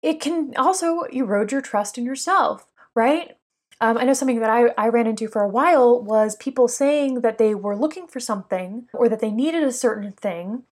it, 0.02 0.20
can 0.20 0.52
also 0.56 1.02
erode 1.12 1.52
your 1.52 1.60
trust 1.60 1.96
in 1.96 2.04
yourself, 2.04 2.66
right? 2.94 3.37
Um, 3.80 3.96
I 3.96 4.04
know 4.04 4.12
something 4.12 4.40
that 4.40 4.50
I, 4.50 4.75
I 4.76 4.88
ran 4.88 5.06
into 5.06 5.28
for 5.28 5.42
a 5.42 5.49
while 5.49 6.02
was 6.02 6.37
people 6.37 6.68
saying 6.68 7.22
that 7.22 7.38
they 7.38 7.54
were 7.54 7.76
looking 7.76 8.06
for 8.06 8.20
something 8.20 8.88
or 8.92 9.08
that 9.08 9.20
they 9.20 9.30
needed 9.30 9.62
a 9.62 9.72
certain 9.72 10.12
thing 10.12 10.64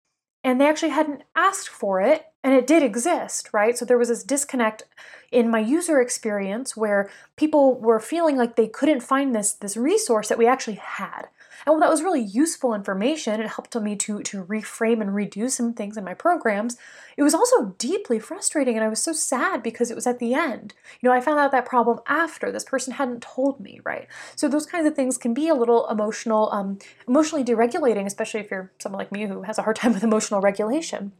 and 0.44 0.60
they 0.60 0.68
actually 0.68 0.90
hadn't 0.90 1.22
asked 1.34 1.68
for 1.68 2.00
it 2.00 2.26
and 2.44 2.54
it 2.54 2.66
did 2.66 2.82
exist 2.82 3.50
right 3.52 3.76
so 3.76 3.84
there 3.84 3.98
was 3.98 4.08
this 4.08 4.22
disconnect 4.22 4.84
in 5.32 5.50
my 5.50 5.58
user 5.58 6.00
experience 6.00 6.76
where 6.76 7.10
people 7.36 7.78
were 7.80 7.98
feeling 7.98 8.36
like 8.36 8.56
they 8.56 8.68
couldn't 8.68 9.00
find 9.00 9.34
this 9.34 9.52
this 9.54 9.76
resource 9.76 10.28
that 10.28 10.38
we 10.38 10.46
actually 10.46 10.76
had 10.76 11.28
and 11.66 11.72
while 11.72 11.80
that 11.80 11.90
was 11.90 12.02
really 12.02 12.22
useful 12.22 12.74
information, 12.74 13.40
it 13.40 13.48
helped 13.48 13.74
me 13.76 13.96
to, 13.96 14.22
to 14.22 14.44
reframe 14.44 15.00
and 15.00 15.10
redo 15.10 15.50
some 15.50 15.72
things 15.72 15.96
in 15.96 16.04
my 16.04 16.14
programs. 16.14 16.76
It 17.16 17.22
was 17.22 17.34
also 17.34 17.74
deeply 17.78 18.18
frustrating, 18.18 18.76
and 18.76 18.84
I 18.84 18.88
was 18.88 19.02
so 19.02 19.12
sad 19.12 19.62
because 19.62 19.90
it 19.90 19.94
was 19.94 20.06
at 20.06 20.18
the 20.18 20.34
end. 20.34 20.74
You 21.00 21.08
know, 21.08 21.14
I 21.14 21.20
found 21.20 21.38
out 21.38 21.52
that 21.52 21.66
problem 21.66 22.00
after 22.06 22.52
this 22.52 22.64
person 22.64 22.94
hadn't 22.94 23.22
told 23.22 23.60
me, 23.60 23.80
right? 23.84 24.06
So 24.36 24.48
those 24.48 24.66
kinds 24.66 24.86
of 24.86 24.94
things 24.94 25.18
can 25.18 25.34
be 25.34 25.48
a 25.48 25.54
little 25.54 25.88
emotional, 25.88 26.50
um, 26.52 26.78
emotionally 27.06 27.44
deregulating, 27.44 28.06
especially 28.06 28.40
if 28.40 28.50
you're 28.50 28.70
someone 28.78 28.98
like 28.98 29.12
me 29.12 29.26
who 29.26 29.42
has 29.42 29.58
a 29.58 29.62
hard 29.62 29.76
time 29.82 29.92
with 29.92 30.04
emotional 30.04 30.40
regulation. 30.40 31.12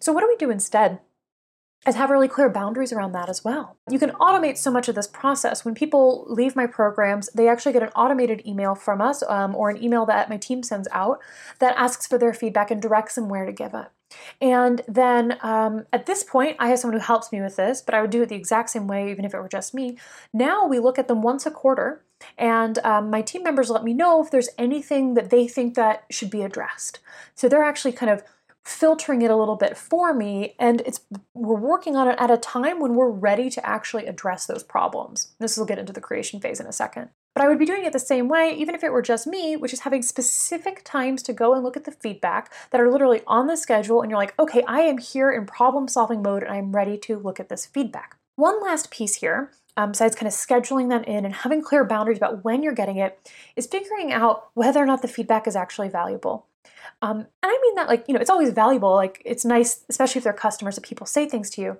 So 0.00 0.12
what 0.12 0.20
do 0.20 0.28
we 0.28 0.36
do 0.36 0.50
instead? 0.50 1.00
Have 1.94 2.10
really 2.10 2.28
clear 2.28 2.48
boundaries 2.48 2.92
around 2.92 3.12
that 3.12 3.28
as 3.28 3.44
well. 3.44 3.76
You 3.90 3.98
can 3.98 4.10
automate 4.12 4.56
so 4.56 4.70
much 4.70 4.88
of 4.88 4.94
this 4.94 5.06
process. 5.06 5.64
When 5.64 5.74
people 5.74 6.26
leave 6.28 6.56
my 6.56 6.66
programs, 6.66 7.28
they 7.34 7.48
actually 7.48 7.72
get 7.72 7.82
an 7.82 7.90
automated 7.90 8.42
email 8.46 8.74
from 8.74 9.00
us 9.00 9.22
um, 9.28 9.54
or 9.54 9.70
an 9.70 9.82
email 9.82 10.06
that 10.06 10.28
my 10.28 10.36
team 10.36 10.62
sends 10.62 10.88
out 10.92 11.20
that 11.60 11.76
asks 11.76 12.06
for 12.06 12.18
their 12.18 12.34
feedback 12.34 12.70
and 12.70 12.82
directs 12.82 13.14
them 13.14 13.28
where 13.28 13.46
to 13.46 13.52
give 13.52 13.74
it. 13.74 13.86
And 14.40 14.82
then 14.88 15.38
um, 15.42 15.86
at 15.92 16.06
this 16.06 16.24
point, 16.24 16.56
I 16.58 16.68
have 16.68 16.78
someone 16.78 16.98
who 16.98 17.04
helps 17.04 17.30
me 17.30 17.40
with 17.40 17.56
this, 17.56 17.82
but 17.82 17.94
I 17.94 18.00
would 18.00 18.10
do 18.10 18.22
it 18.22 18.28
the 18.28 18.36
exact 18.36 18.70
same 18.70 18.86
way, 18.86 19.10
even 19.10 19.24
if 19.24 19.34
it 19.34 19.40
were 19.40 19.48
just 19.48 19.74
me. 19.74 19.98
Now 20.32 20.66
we 20.66 20.78
look 20.78 20.98
at 20.98 21.08
them 21.08 21.22
once 21.22 21.44
a 21.46 21.50
quarter, 21.50 22.04
and 22.36 22.78
um, 22.80 23.10
my 23.10 23.22
team 23.22 23.42
members 23.42 23.70
let 23.70 23.84
me 23.84 23.94
know 23.94 24.22
if 24.22 24.30
there's 24.30 24.48
anything 24.56 25.14
that 25.14 25.30
they 25.30 25.46
think 25.46 25.74
that 25.74 26.04
should 26.10 26.30
be 26.30 26.42
addressed. 26.42 27.00
So 27.34 27.48
they're 27.48 27.62
actually 27.62 27.92
kind 27.92 28.10
of 28.10 28.22
filtering 28.68 29.22
it 29.22 29.30
a 29.30 29.36
little 29.36 29.56
bit 29.56 29.76
for 29.76 30.12
me 30.12 30.54
and 30.58 30.82
it's 30.82 31.00
we're 31.34 31.54
working 31.54 31.96
on 31.96 32.06
it 32.06 32.16
at 32.18 32.30
a 32.30 32.36
time 32.36 32.80
when 32.80 32.94
we're 32.94 33.08
ready 33.08 33.48
to 33.48 33.64
actually 33.66 34.06
address 34.06 34.46
those 34.46 34.62
problems. 34.62 35.34
This 35.38 35.56
will 35.56 35.64
get 35.64 35.78
into 35.78 35.92
the 35.92 36.00
creation 36.00 36.38
phase 36.38 36.60
in 36.60 36.66
a 36.66 36.72
second. 36.72 37.08
But 37.34 37.44
I 37.44 37.48
would 37.48 37.58
be 37.58 37.64
doing 37.64 37.84
it 37.84 37.92
the 37.92 37.98
same 37.98 38.28
way 38.28 38.54
even 38.54 38.74
if 38.74 38.84
it 38.84 38.92
were 38.92 39.02
just 39.02 39.26
me, 39.26 39.56
which 39.56 39.72
is 39.72 39.80
having 39.80 40.02
specific 40.02 40.82
times 40.84 41.22
to 41.22 41.32
go 41.32 41.54
and 41.54 41.64
look 41.64 41.76
at 41.76 41.84
the 41.84 41.92
feedback 41.92 42.52
that 42.70 42.80
are 42.80 42.90
literally 42.90 43.22
on 43.26 43.46
the 43.46 43.56
schedule 43.56 44.02
and 44.02 44.10
you're 44.10 44.18
like, 44.18 44.38
"Okay, 44.38 44.62
I 44.66 44.80
am 44.82 44.98
here 44.98 45.30
in 45.30 45.46
problem 45.46 45.88
solving 45.88 46.22
mode 46.22 46.42
and 46.42 46.52
I'm 46.52 46.72
ready 46.72 46.98
to 46.98 47.18
look 47.18 47.40
at 47.40 47.48
this 47.48 47.64
feedback." 47.64 48.16
One 48.36 48.60
last 48.62 48.90
piece 48.90 49.16
here 49.16 49.50
um, 49.78 49.92
besides 49.92 50.16
kind 50.16 50.26
of 50.26 50.32
scheduling 50.32 50.88
that 50.88 51.06
in 51.06 51.24
and 51.24 51.32
having 51.32 51.62
clear 51.62 51.84
boundaries 51.84 52.18
about 52.18 52.44
when 52.44 52.64
you're 52.64 52.74
getting 52.74 52.96
it, 52.96 53.16
is 53.54 53.68
figuring 53.68 54.12
out 54.12 54.48
whether 54.54 54.82
or 54.82 54.86
not 54.86 55.02
the 55.02 55.08
feedback 55.08 55.46
is 55.46 55.54
actually 55.54 55.88
valuable. 55.88 56.46
Um, 57.00 57.18
and 57.18 57.28
I 57.44 57.58
mean 57.62 57.74
that, 57.76 57.86
like, 57.86 58.04
you 58.08 58.14
know, 58.14 58.20
it's 58.20 58.30
always 58.30 58.50
valuable. 58.50 58.92
Like, 58.94 59.22
it's 59.24 59.44
nice, 59.44 59.84
especially 59.88 60.18
if 60.18 60.24
they're 60.24 60.32
customers, 60.32 60.74
that 60.74 60.84
people 60.84 61.06
say 61.06 61.28
things 61.28 61.48
to 61.50 61.60
you. 61.60 61.78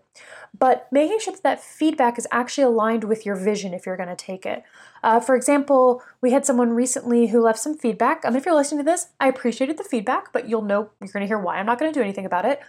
But 0.56 0.86
making 0.92 1.18
sure 1.18 1.32
that 1.32 1.42
that 1.42 1.60
feedback 1.60 2.18
is 2.18 2.28
actually 2.30 2.64
aligned 2.64 3.04
with 3.04 3.26
your 3.26 3.34
vision 3.34 3.74
if 3.74 3.84
you're 3.84 3.96
going 3.96 4.08
to 4.08 4.16
take 4.16 4.46
it. 4.46 4.62
Uh, 5.02 5.18
for 5.18 5.34
example, 5.34 6.02
we 6.20 6.30
had 6.30 6.46
someone 6.46 6.70
recently 6.70 7.28
who 7.28 7.40
left 7.40 7.58
some 7.58 7.76
feedback. 7.76 8.24
Um, 8.24 8.36
if 8.36 8.46
you're 8.46 8.54
listening 8.54 8.84
to 8.84 8.90
this, 8.90 9.08
I 9.18 9.28
appreciated 9.28 9.76
the 9.76 9.84
feedback, 9.84 10.32
but 10.32 10.48
you'll 10.48 10.62
know 10.62 10.90
you're 11.00 11.12
going 11.12 11.22
to 11.22 11.26
hear 11.26 11.38
why 11.38 11.58
I'm 11.58 11.66
not 11.66 11.80
going 11.80 11.92
to 11.92 11.98
do 11.98 12.02
anything 12.02 12.26
about 12.26 12.44
it. 12.44 12.60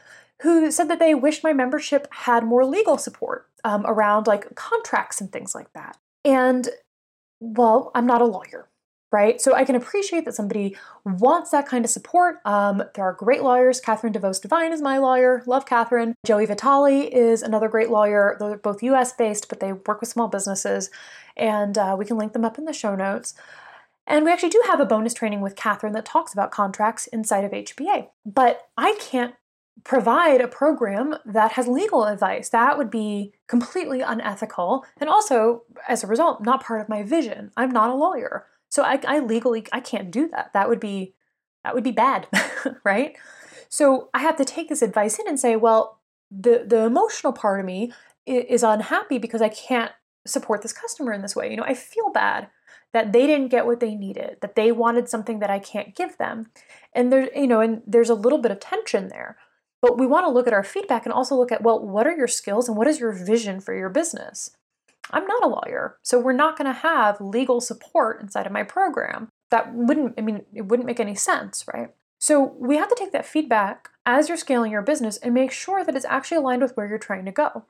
Who 0.41 0.71
said 0.71 0.87
that 0.89 0.99
they 0.99 1.13
wished 1.13 1.43
my 1.43 1.53
membership 1.53 2.07
had 2.11 2.43
more 2.43 2.65
legal 2.65 2.97
support 2.97 3.47
um, 3.63 3.83
around 3.85 4.25
like 4.25 4.55
contracts 4.55 5.21
and 5.21 5.31
things 5.31 5.53
like 5.53 5.71
that. 5.73 5.97
And 6.25 6.69
well, 7.39 7.91
I'm 7.93 8.05
not 8.05 8.21
a 8.21 8.25
lawyer 8.25 8.69
right? 9.11 9.41
So 9.41 9.53
I 9.53 9.65
can 9.65 9.75
appreciate 9.75 10.25
that 10.25 10.35
somebody 10.35 10.75
wants 11.03 11.51
that 11.51 11.67
kind 11.67 11.83
of 11.83 11.91
support. 11.91 12.37
Um, 12.45 12.83
there 12.93 13.05
are 13.05 13.13
great 13.13 13.41
lawyers. 13.41 13.79
Catherine 13.79 14.13
DeVos 14.13 14.41
Devine 14.41 14.71
is 14.71 14.81
my 14.81 14.97
lawyer. 14.97 15.43
Love 15.47 15.65
Catherine. 15.65 16.15
Joey 16.25 16.45
Vitale 16.45 17.13
is 17.13 17.41
another 17.41 17.67
great 17.67 17.89
lawyer. 17.89 18.37
They're 18.39 18.57
both 18.57 18.83
US 18.83 19.13
based, 19.13 19.49
but 19.49 19.59
they 19.59 19.73
work 19.73 19.99
with 20.01 20.09
small 20.09 20.27
businesses. 20.27 20.89
And 21.35 21.77
uh, 21.77 21.95
we 21.97 22.05
can 22.05 22.17
link 22.17 22.33
them 22.33 22.45
up 22.45 22.57
in 22.57 22.65
the 22.65 22.73
show 22.73 22.95
notes. 22.95 23.33
And 24.05 24.25
we 24.25 24.31
actually 24.31 24.49
do 24.49 24.63
have 24.67 24.79
a 24.79 24.85
bonus 24.85 25.13
training 25.13 25.41
with 25.41 25.55
Catherine 25.55 25.93
that 25.93 26.05
talks 26.05 26.33
about 26.33 26.51
contracts 26.51 27.07
inside 27.07 27.43
of 27.43 27.51
HBA. 27.51 28.07
But 28.25 28.67
I 28.75 28.95
can't 28.99 29.35
provide 29.83 30.41
a 30.41 30.47
program 30.47 31.15
that 31.25 31.53
has 31.53 31.67
legal 31.67 32.05
advice. 32.05 32.49
That 32.49 32.77
would 32.77 32.89
be 32.89 33.33
completely 33.47 34.01
unethical. 34.01 34.85
And 34.97 35.09
also, 35.09 35.63
as 35.87 36.03
a 36.03 36.07
result, 36.07 36.43
not 36.43 36.63
part 36.63 36.81
of 36.81 36.89
my 36.89 37.03
vision. 37.03 37.51
I'm 37.55 37.71
not 37.71 37.89
a 37.89 37.95
lawyer. 37.95 38.45
So 38.69 38.83
I, 38.83 38.99
I 39.07 39.19
legally 39.19 39.65
I 39.71 39.79
can't 39.79 40.11
do 40.11 40.27
that. 40.29 40.51
That 40.53 40.69
would 40.69 40.79
be 40.79 41.15
that 41.63 41.75
would 41.75 41.83
be 41.83 41.91
bad, 41.91 42.27
right? 42.83 43.17
So 43.67 44.09
I 44.13 44.19
have 44.19 44.37
to 44.37 44.45
take 44.45 44.69
this 44.69 44.81
advice 44.81 45.19
in 45.19 45.27
and 45.27 45.39
say, 45.39 45.55
well, 45.55 45.99
the 46.31 46.63
the 46.65 46.83
emotional 46.83 47.33
part 47.33 47.59
of 47.59 47.65
me 47.65 47.91
is 48.25 48.63
unhappy 48.63 49.17
because 49.17 49.41
I 49.41 49.49
can't 49.49 49.91
support 50.25 50.61
this 50.61 50.73
customer 50.73 51.13
in 51.13 51.21
this 51.21 51.35
way. 51.35 51.49
You 51.49 51.57
know, 51.57 51.63
I 51.63 51.73
feel 51.73 52.11
bad 52.11 52.49
that 52.93 53.11
they 53.11 53.27
didn't 53.27 53.49
get 53.49 53.65
what 53.65 53.79
they 53.79 53.95
needed, 53.95 54.37
that 54.41 54.55
they 54.55 54.71
wanted 54.71 55.09
something 55.09 55.39
that 55.39 55.49
I 55.49 55.59
can't 55.59 55.95
give 55.95 56.17
them. 56.17 56.51
And 56.93 57.11
there's, 57.11 57.29
you 57.35 57.47
know, 57.47 57.61
and 57.61 57.81
there's 57.85 58.09
a 58.09 58.15
little 58.15 58.39
bit 58.39 58.51
of 58.51 58.59
tension 58.59 59.09
there. 59.09 59.37
But 59.81 59.97
we 59.97 60.07
want 60.07 60.25
to 60.25 60.31
look 60.31 60.47
at 60.47 60.53
our 60.53 60.63
feedback 60.63 61.05
and 61.05 61.13
also 61.13 61.35
look 61.35 61.51
at, 61.51 61.63
well, 61.63 61.79
what 61.79 62.07
are 62.07 62.15
your 62.15 62.27
skills 62.27 62.67
and 62.67 62.77
what 62.77 62.87
is 62.87 62.99
your 62.99 63.11
vision 63.11 63.61
for 63.61 63.73
your 63.73 63.89
business? 63.89 64.51
I'm 65.11 65.25
not 65.25 65.43
a 65.43 65.47
lawyer, 65.47 65.97
so 66.03 66.19
we're 66.19 66.33
not 66.33 66.57
going 66.57 66.67
to 66.67 66.79
have 66.79 67.19
legal 67.19 67.61
support 67.61 68.21
inside 68.21 68.45
of 68.45 68.51
my 68.51 68.63
program. 68.63 69.29
That 69.49 69.73
wouldn't, 69.73 70.15
I 70.17 70.21
mean, 70.21 70.45
it 70.53 70.67
wouldn't 70.67 70.85
make 70.85 70.99
any 70.99 71.15
sense, 71.15 71.65
right? 71.73 71.89
So 72.19 72.53
we 72.59 72.75
have 72.75 72.89
to 72.89 72.95
take 72.95 73.13
that 73.13 73.25
feedback 73.25 73.89
as 74.05 74.27
you're 74.27 74.37
scaling 74.37 74.71
your 74.71 74.81
business 74.81 75.17
and 75.17 75.33
make 75.33 75.51
sure 75.51 75.85
that 75.85 75.95
it's 75.95 76.05
actually 76.05 76.37
aligned 76.37 76.61
with 76.61 76.75
where 76.75 76.87
you're 76.87 76.97
trying 76.97 77.25
to 77.25 77.31
go. 77.31 77.63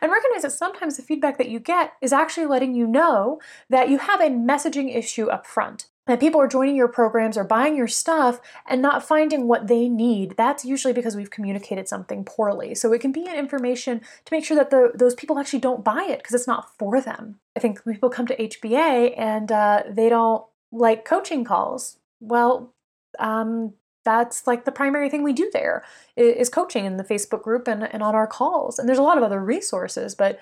And 0.00 0.12
recognize 0.12 0.42
that 0.42 0.52
sometimes 0.52 0.96
the 0.96 1.02
feedback 1.02 1.38
that 1.38 1.48
you 1.48 1.58
get 1.58 1.92
is 2.00 2.12
actually 2.12 2.46
letting 2.46 2.74
you 2.74 2.86
know 2.86 3.40
that 3.68 3.88
you 3.88 3.98
have 3.98 4.20
a 4.20 4.30
messaging 4.30 4.94
issue 4.94 5.26
up 5.26 5.46
front 5.46 5.86
that 6.06 6.20
people 6.20 6.40
are 6.40 6.48
joining 6.48 6.76
your 6.76 6.88
programs 6.88 7.36
or 7.36 7.44
buying 7.44 7.76
your 7.76 7.88
stuff 7.88 8.40
and 8.66 8.80
not 8.80 9.06
finding 9.06 9.48
what 9.48 9.66
they 9.66 9.88
need, 9.88 10.36
that's 10.36 10.64
usually 10.64 10.94
because 10.94 11.16
we've 11.16 11.30
communicated 11.30 11.88
something 11.88 12.24
poorly. 12.24 12.74
So 12.74 12.92
it 12.92 13.00
can 13.00 13.12
be 13.12 13.26
an 13.26 13.36
information 13.36 14.00
to 14.00 14.32
make 14.34 14.44
sure 14.44 14.56
that 14.56 14.70
the, 14.70 14.92
those 14.94 15.14
people 15.14 15.38
actually 15.38 15.60
don't 15.60 15.84
buy 15.84 16.06
it 16.08 16.18
because 16.18 16.34
it's 16.34 16.46
not 16.46 16.76
for 16.78 17.00
them. 17.00 17.40
I 17.56 17.60
think 17.60 17.84
people 17.84 18.10
come 18.10 18.26
to 18.26 18.36
HBA 18.36 19.14
and 19.16 19.50
uh, 19.50 19.82
they 19.88 20.08
don't 20.08 20.44
like 20.70 21.04
coaching 21.04 21.44
calls. 21.44 21.98
Well, 22.20 22.72
um, 23.18 23.74
that's 24.04 24.46
like 24.46 24.64
the 24.64 24.72
primary 24.72 25.10
thing 25.10 25.24
we 25.24 25.32
do 25.32 25.50
there 25.52 25.84
is 26.16 26.48
coaching 26.48 26.84
in 26.84 26.96
the 26.96 27.04
Facebook 27.04 27.42
group 27.42 27.66
and, 27.66 27.82
and 27.82 28.02
on 28.02 28.14
our 28.14 28.28
calls. 28.28 28.78
And 28.78 28.88
there's 28.88 28.98
a 28.98 29.02
lot 29.02 29.18
of 29.18 29.24
other 29.24 29.40
resources, 29.40 30.14
but 30.14 30.38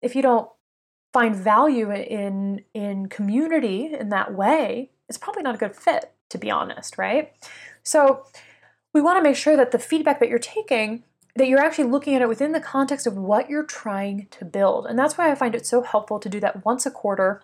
if 0.00 0.14
you 0.14 0.22
don't 0.22 0.48
find 1.12 1.34
value 1.34 1.90
in 1.90 2.62
in 2.74 3.08
community 3.08 3.92
in 3.92 4.10
that 4.10 4.34
way, 4.34 4.90
it's 5.08 5.18
probably 5.18 5.42
not 5.42 5.54
a 5.54 5.58
good 5.58 5.74
fit, 5.74 6.12
to 6.30 6.38
be 6.38 6.50
honest, 6.50 6.98
right? 6.98 7.32
So 7.82 8.24
we 8.92 9.00
want 9.00 9.18
to 9.18 9.22
make 9.22 9.36
sure 9.36 9.56
that 9.56 9.70
the 9.70 9.78
feedback 9.78 10.20
that 10.20 10.28
you're 10.28 10.38
taking 10.38 11.04
that 11.38 11.48
you're 11.48 11.60
actually 11.60 11.88
looking 11.88 12.14
at 12.14 12.22
it 12.22 12.28
within 12.28 12.52
the 12.52 12.60
context 12.60 13.06
of 13.06 13.16
what 13.16 13.48
you're 13.48 13.64
trying 13.64 14.26
to 14.32 14.44
build. 14.44 14.86
And 14.86 14.98
that's 14.98 15.16
why 15.16 15.30
I 15.30 15.34
find 15.34 15.54
it 15.54 15.66
so 15.66 15.82
helpful 15.82 16.18
to 16.18 16.28
do 16.28 16.40
that 16.40 16.64
once 16.64 16.84
a 16.84 16.90
quarter 16.90 17.42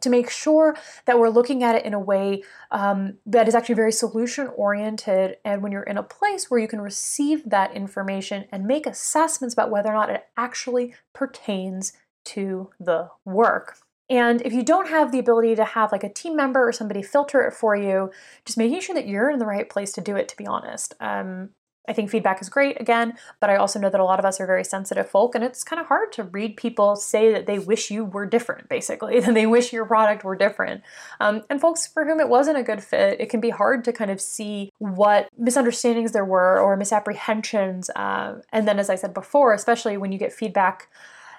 to 0.00 0.10
make 0.10 0.28
sure 0.28 0.76
that 1.06 1.18
we're 1.18 1.30
looking 1.30 1.62
at 1.62 1.74
it 1.74 1.84
in 1.84 1.94
a 1.94 2.00
way 2.00 2.42
um, 2.70 3.14
that 3.24 3.48
is 3.48 3.54
actually 3.54 3.76
very 3.76 3.92
solution 3.92 4.48
oriented. 4.48 5.36
And 5.44 5.62
when 5.62 5.72
you're 5.72 5.82
in 5.82 5.96
a 5.96 6.02
place 6.02 6.50
where 6.50 6.60
you 6.60 6.68
can 6.68 6.80
receive 6.80 7.48
that 7.48 7.74
information 7.74 8.46
and 8.52 8.66
make 8.66 8.86
assessments 8.86 9.54
about 9.54 9.70
whether 9.70 9.90
or 9.90 9.94
not 9.94 10.10
it 10.10 10.26
actually 10.36 10.94
pertains 11.14 11.92
to 12.24 12.70
the 12.78 13.08
work. 13.24 13.78
And 14.08 14.40
if 14.42 14.52
you 14.52 14.62
don't 14.62 14.88
have 14.88 15.10
the 15.10 15.18
ability 15.18 15.56
to 15.56 15.64
have 15.64 15.90
like 15.92 16.04
a 16.04 16.12
team 16.12 16.36
member 16.36 16.66
or 16.66 16.72
somebody 16.72 17.02
filter 17.02 17.42
it 17.42 17.52
for 17.52 17.74
you, 17.74 18.10
just 18.44 18.58
making 18.58 18.80
sure 18.80 18.94
that 18.94 19.08
you're 19.08 19.30
in 19.30 19.38
the 19.38 19.46
right 19.46 19.68
place 19.68 19.92
to 19.92 20.00
do 20.00 20.16
it, 20.16 20.28
to 20.28 20.36
be 20.36 20.46
honest. 20.46 20.94
Um, 21.00 21.50
I 21.88 21.92
think 21.92 22.10
feedback 22.10 22.40
is 22.40 22.48
great 22.48 22.80
again, 22.80 23.14
but 23.40 23.50
I 23.50 23.56
also 23.56 23.78
know 23.78 23.90
that 23.90 24.00
a 24.00 24.04
lot 24.04 24.18
of 24.18 24.24
us 24.24 24.40
are 24.40 24.46
very 24.46 24.64
sensitive 24.64 25.08
folk, 25.08 25.34
and 25.34 25.44
it's 25.44 25.62
kind 25.62 25.80
of 25.80 25.86
hard 25.86 26.12
to 26.12 26.24
read 26.24 26.56
people 26.56 26.96
say 26.96 27.32
that 27.32 27.46
they 27.46 27.58
wish 27.58 27.90
you 27.90 28.04
were 28.04 28.26
different, 28.26 28.68
basically, 28.68 29.20
than 29.26 29.34
they 29.34 29.46
wish 29.46 29.72
your 29.72 29.86
product 29.86 30.24
were 30.24 30.36
different. 30.36 30.82
Um, 31.20 31.42
and 31.48 31.60
folks 31.60 31.86
for 31.86 32.04
whom 32.04 32.20
it 32.20 32.28
wasn't 32.28 32.58
a 32.58 32.62
good 32.62 32.82
fit, 32.82 33.20
it 33.20 33.30
can 33.30 33.40
be 33.40 33.50
hard 33.50 33.84
to 33.84 33.92
kind 33.92 34.10
of 34.10 34.20
see 34.20 34.72
what 34.78 35.28
misunderstandings 35.38 36.12
there 36.12 36.24
were 36.24 36.58
or 36.58 36.76
misapprehensions. 36.76 37.90
Uh, 37.90 38.40
and 38.52 38.66
then, 38.66 38.78
as 38.78 38.90
I 38.90 38.96
said 38.96 39.14
before, 39.14 39.52
especially 39.54 39.96
when 39.96 40.12
you 40.12 40.18
get 40.18 40.32
feedback 40.32 40.88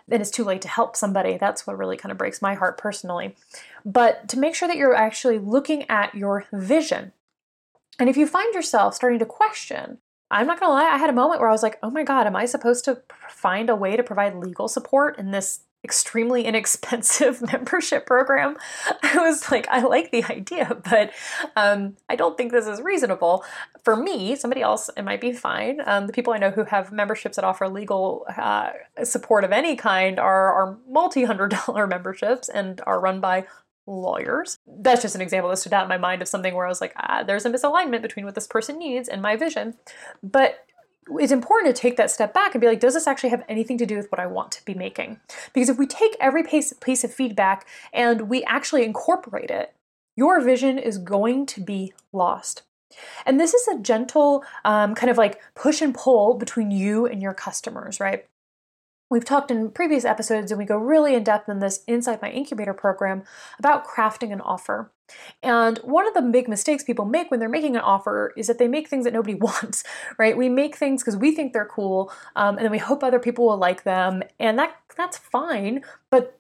then 0.08 0.22
it's 0.22 0.32
too 0.32 0.44
late 0.44 0.62
to 0.62 0.68
help 0.68 0.96
somebody. 0.96 1.38
That's 1.38 1.68
what 1.68 1.78
really 1.78 1.98
kind 1.98 2.12
of 2.12 2.18
breaks 2.18 2.42
my 2.42 2.54
heart 2.54 2.78
personally. 2.78 3.36
But 3.86 4.28
to 4.30 4.40
make 4.40 4.56
sure 4.56 4.68
that 4.68 4.78
you're 4.78 4.96
actually 4.96 5.40
looking 5.40 5.90
at 5.90 6.16
your 6.16 6.46
vision. 6.54 7.12
And 8.00 8.10
if 8.10 8.18
you 8.18 8.28
find 8.28 8.54
yourself 8.54 8.94
starting 8.94 9.20
to 9.20 9.26
question, 9.26 9.98
I'm 10.30 10.48
not 10.48 10.60
gonna 10.60 10.74
lie, 10.74 10.90
I 10.90 10.98
had 10.98 11.10
a 11.10 11.14
moment 11.14 11.40
where 11.40 11.50
I 11.50 11.54
was 11.54 11.64
like, 11.64 11.80
oh 11.82 11.90
my 11.90 12.04
God, 12.04 12.28
am 12.28 12.36
I 12.36 12.46
supposed 12.46 12.86
to 12.86 13.02
find 13.30 13.70
a 13.70 13.76
way 13.76 13.96
to 13.96 14.04
provide 14.04 14.36
legal 14.36 14.68
support 14.68 15.18
in 15.18 15.32
this 15.32 15.62
extremely 15.84 16.46
inexpensive 16.46 17.42
membership 17.52 18.06
program? 18.06 18.58
I 19.04 19.18
was 19.18 19.52
like, 19.52 19.68
I 19.70 19.82
like 19.82 20.12
the 20.12 20.24
idea, 20.26 20.78
but 20.90 21.12
um, 21.56 21.98
I 22.10 22.16
don't 22.16 22.38
think 22.38 22.52
this 22.52 22.68
is 22.68 22.82
reasonable. 22.82 23.44
For 23.84 23.96
me, 23.96 24.36
somebody 24.36 24.62
else, 24.62 24.90
it 24.96 25.04
might 25.04 25.22
be 25.22 25.34
fine. 25.34 25.82
Um, 25.86 26.08
the 26.08 26.14
people 26.14 26.34
I 26.34 26.38
know 26.38 26.52
who 26.52 26.66
have 26.66 26.92
memberships 26.92 27.36
that 27.36 27.46
offer 27.46 27.68
legal 27.68 28.26
uh, 28.38 28.72
support 29.04 29.44
of 29.44 29.52
any 29.52 29.76
kind 29.76 30.20
are, 30.20 30.54
are 30.54 30.78
multi 30.90 31.24
hundred 31.24 31.56
dollar 31.66 31.88
memberships 31.88 32.50
and 32.50 32.82
are 32.86 33.00
run 33.00 33.20
by 33.20 33.46
lawyers. 33.88 34.60
That's 34.68 35.02
just 35.02 35.16
an 35.16 35.22
example 35.22 35.50
that 35.50 35.58
stood 35.58 35.74
out 35.74 35.84
in 35.84 35.90
my 35.90 35.98
mind 35.98 36.22
of 36.22 36.28
something 36.28 36.54
where 36.54 36.66
I 36.66 36.70
was 36.70 36.82
like, 36.82 36.94
ah, 36.98 37.24
there's 37.26 37.46
a 37.46 37.50
misalignment 37.50 38.02
between 38.02 38.26
what 38.26 38.36
this 38.36 38.48
person 38.48 38.78
needs 38.78 39.08
and 39.08 39.22
my 39.22 39.36
vision. 39.36 39.76
But 40.22 40.67
it's 41.12 41.32
important 41.32 41.76
to 41.76 41.82
take 41.82 41.98
that 41.98 42.12
step 42.12 42.34
back 42.34 42.54
and 42.54 42.62
be 42.62 42.68
like, 42.68 42.80
does 42.80 42.94
this 42.94 43.08
actually 43.08 43.30
have 43.30 43.44
anything 43.48 43.78
to 43.78 43.86
do 43.86 43.98
with 43.98 44.12
what 44.12 44.20
I 44.20 44.28
want 44.28 44.52
to 44.54 44.66
be 44.66 44.74
making? 44.74 45.20
Because 45.54 45.70
if 45.70 45.78
we 45.78 45.88
take 45.88 46.16
every 46.20 46.44
piece, 46.44 46.74
piece 46.74 47.04
of 47.04 47.14
feedback 47.14 47.68
and 47.94 48.30
we 48.30 48.44
actually 48.44 48.84
incorporate 48.84 49.50
it, 49.50 49.74
your 50.16 50.42
vision 50.42 50.78
is 50.78 50.98
going 50.98 51.46
to 51.48 51.62
be 51.62 51.94
lost. 52.12 52.64
And 53.26 53.40
this 53.40 53.54
is 53.54 53.68
a 53.68 53.80
gentle 53.80 54.44
um, 54.66 54.96
kind 54.96 55.12
of 55.12 55.18
like 55.18 55.42
push 55.56 55.82
and 55.82 55.94
pull 55.94 56.34
between 56.34 56.72
you 56.72 57.06
and 57.06 57.22
your 57.22 57.34
customers, 57.34 58.00
right? 58.00 58.26
We've 59.10 59.24
talked 59.24 59.52
in 59.52 59.72
previous 59.72 60.04
episodes, 60.04 60.52
and 60.52 60.60
we 60.60 60.66
go 60.66 60.78
really 60.78 61.16
in 61.16 61.24
depth 61.24 61.48
in 61.48 61.60
this 61.60 61.84
inside 61.88 62.22
my 62.22 62.30
incubator 62.30 62.74
program 62.74 63.24
about 63.58 63.88
crafting 63.88 64.34
an 64.34 64.42
offer. 64.42 64.92
And 65.42 65.78
one 65.80 66.06
of 66.06 66.14
the 66.14 66.22
big 66.22 66.50
mistakes 66.50 66.84
people 66.84 67.06
make 67.06 67.32
when 67.32 67.40
they're 67.40 67.48
making 67.48 67.78
an 67.78 67.82
offer 67.82 68.34
is 68.36 68.48
that 68.48 68.58
they 68.58 68.68
make 68.68 68.90
things 68.90 69.06
that 69.06 69.14
nobody 69.14 69.36
wants, 69.42 69.86
right? 70.18 70.38
We 70.38 70.50
make 70.50 70.76
things 70.76 71.02
because 71.02 71.16
we 71.16 71.34
think 71.34 71.54
they're 71.54 71.66
cool, 71.66 72.12
um, 72.36 72.58
and 72.58 72.66
then 72.66 72.72
we 72.72 72.80
hope 72.80 73.04
other 73.04 73.20
people 73.20 73.46
will 73.46 73.58
like 73.58 73.84
them, 73.84 74.24
and 74.40 74.60
that 74.60 74.76
that's 74.98 75.18
fine. 75.18 75.84
But 76.10 76.37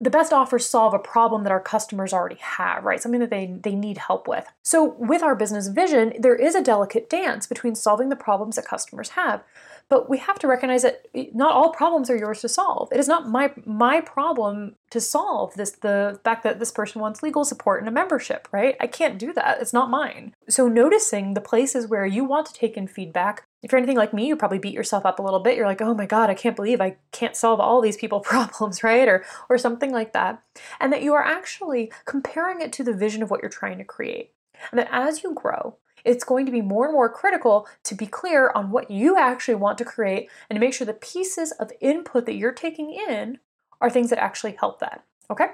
the 0.00 0.10
best 0.10 0.32
offers 0.32 0.64
solve 0.64 0.94
a 0.94 0.98
problem 0.98 1.42
that 1.44 1.52
our 1.52 1.60
customers 1.60 2.12
already 2.12 2.38
have, 2.40 2.84
right? 2.84 3.02
Something 3.02 3.20
that 3.20 3.30
they, 3.30 3.46
they 3.62 3.74
need 3.74 3.98
help 3.98 4.26
with. 4.26 4.46
So, 4.62 4.94
with 4.98 5.22
our 5.22 5.34
business 5.34 5.68
vision, 5.68 6.14
there 6.18 6.34
is 6.34 6.54
a 6.54 6.62
delicate 6.62 7.10
dance 7.10 7.46
between 7.46 7.74
solving 7.74 8.08
the 8.08 8.16
problems 8.16 8.56
that 8.56 8.64
customers 8.64 9.10
have. 9.10 9.42
But 9.90 10.08
we 10.08 10.18
have 10.18 10.38
to 10.38 10.46
recognize 10.46 10.82
that 10.82 11.06
not 11.34 11.52
all 11.52 11.70
problems 11.70 12.08
are 12.10 12.16
yours 12.16 12.40
to 12.42 12.48
solve. 12.48 12.90
It 12.92 13.00
is 13.00 13.08
not 13.08 13.28
my 13.28 13.52
my 13.66 14.00
problem 14.00 14.76
to 14.90 15.00
solve 15.00 15.54
this 15.54 15.72
the 15.72 16.20
fact 16.22 16.44
that 16.44 16.60
this 16.60 16.70
person 16.70 17.00
wants 17.00 17.24
legal 17.24 17.44
support 17.44 17.80
and 17.80 17.88
a 17.88 17.92
membership, 17.92 18.48
right? 18.52 18.76
I 18.80 18.86
can't 18.86 19.18
do 19.18 19.32
that. 19.32 19.60
It's 19.60 19.72
not 19.72 19.90
mine. 19.90 20.32
So 20.48 20.68
noticing 20.68 21.34
the 21.34 21.40
places 21.40 21.88
where 21.88 22.06
you 22.06 22.24
want 22.24 22.46
to 22.46 22.52
take 22.52 22.76
in 22.76 22.86
feedback. 22.86 23.44
If 23.62 23.72
you're 23.72 23.78
anything 23.78 23.96
like 23.96 24.14
me, 24.14 24.26
you 24.26 24.36
probably 24.36 24.58
beat 24.58 24.74
yourself 24.74 25.04
up 25.04 25.18
a 25.18 25.22
little 25.22 25.40
bit. 25.40 25.56
You're 25.56 25.66
like, 25.66 25.82
"Oh 25.82 25.94
my 25.94 26.06
god, 26.06 26.30
I 26.30 26.34
can't 26.34 26.56
believe 26.56 26.80
I 26.80 26.96
can't 27.12 27.36
solve 27.36 27.60
all 27.60 27.80
these 27.80 27.96
people 27.96 28.20
problems," 28.32 28.82
right? 28.82 29.08
Or 29.08 29.24
or 29.48 29.58
something 29.58 29.92
like 29.92 30.12
that. 30.12 30.42
And 30.78 30.92
that 30.92 31.02
you 31.02 31.14
are 31.14 31.24
actually 31.24 31.92
comparing 32.06 32.60
it 32.60 32.72
to 32.74 32.84
the 32.84 32.94
vision 32.94 33.22
of 33.22 33.30
what 33.30 33.42
you're 33.42 33.50
trying 33.50 33.78
to 33.78 33.84
create. 33.84 34.32
And 34.70 34.78
that 34.78 34.88
as 34.90 35.22
you 35.22 35.34
grow, 35.34 35.76
it's 36.04 36.24
going 36.24 36.46
to 36.46 36.52
be 36.52 36.62
more 36.62 36.84
and 36.86 36.94
more 36.94 37.08
critical 37.08 37.66
to 37.84 37.94
be 37.94 38.06
clear 38.06 38.50
on 38.54 38.70
what 38.70 38.90
you 38.90 39.16
actually 39.16 39.54
want 39.54 39.78
to 39.78 39.84
create 39.84 40.30
and 40.48 40.56
to 40.56 40.60
make 40.60 40.74
sure 40.74 40.86
the 40.86 40.94
pieces 40.94 41.52
of 41.52 41.72
input 41.80 42.26
that 42.26 42.36
you're 42.36 42.52
taking 42.52 42.92
in 42.92 43.38
are 43.80 43.90
things 43.90 44.10
that 44.10 44.22
actually 44.22 44.56
help 44.58 44.80
that. 44.80 45.04
Okay? 45.30 45.48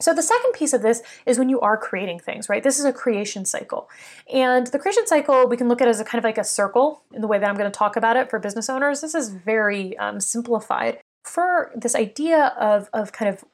So, 0.00 0.14
the 0.14 0.22
second 0.22 0.52
piece 0.52 0.72
of 0.72 0.82
this 0.82 1.02
is 1.26 1.38
when 1.38 1.48
you 1.48 1.60
are 1.60 1.76
creating 1.76 2.20
things, 2.20 2.48
right? 2.48 2.62
This 2.62 2.78
is 2.78 2.84
a 2.84 2.92
creation 2.92 3.44
cycle. 3.44 3.88
And 4.32 4.66
the 4.68 4.78
creation 4.78 5.06
cycle 5.06 5.48
we 5.48 5.56
can 5.56 5.68
look 5.68 5.80
at 5.80 5.88
as 5.88 6.00
a 6.00 6.04
kind 6.04 6.18
of 6.18 6.24
like 6.24 6.38
a 6.38 6.44
circle 6.44 7.02
in 7.12 7.20
the 7.20 7.28
way 7.28 7.38
that 7.38 7.48
I'm 7.48 7.56
going 7.56 7.70
to 7.70 7.78
talk 7.78 7.96
about 7.96 8.16
it 8.16 8.30
for 8.30 8.38
business 8.38 8.68
owners. 8.68 9.00
This 9.00 9.14
is 9.14 9.30
very 9.30 9.96
um, 9.98 10.20
simplified 10.20 10.98
for 11.24 11.72
this 11.74 11.94
idea 11.94 12.54
of, 12.58 12.88
of 12.92 13.12
kind 13.12 13.32
of 13.32 13.44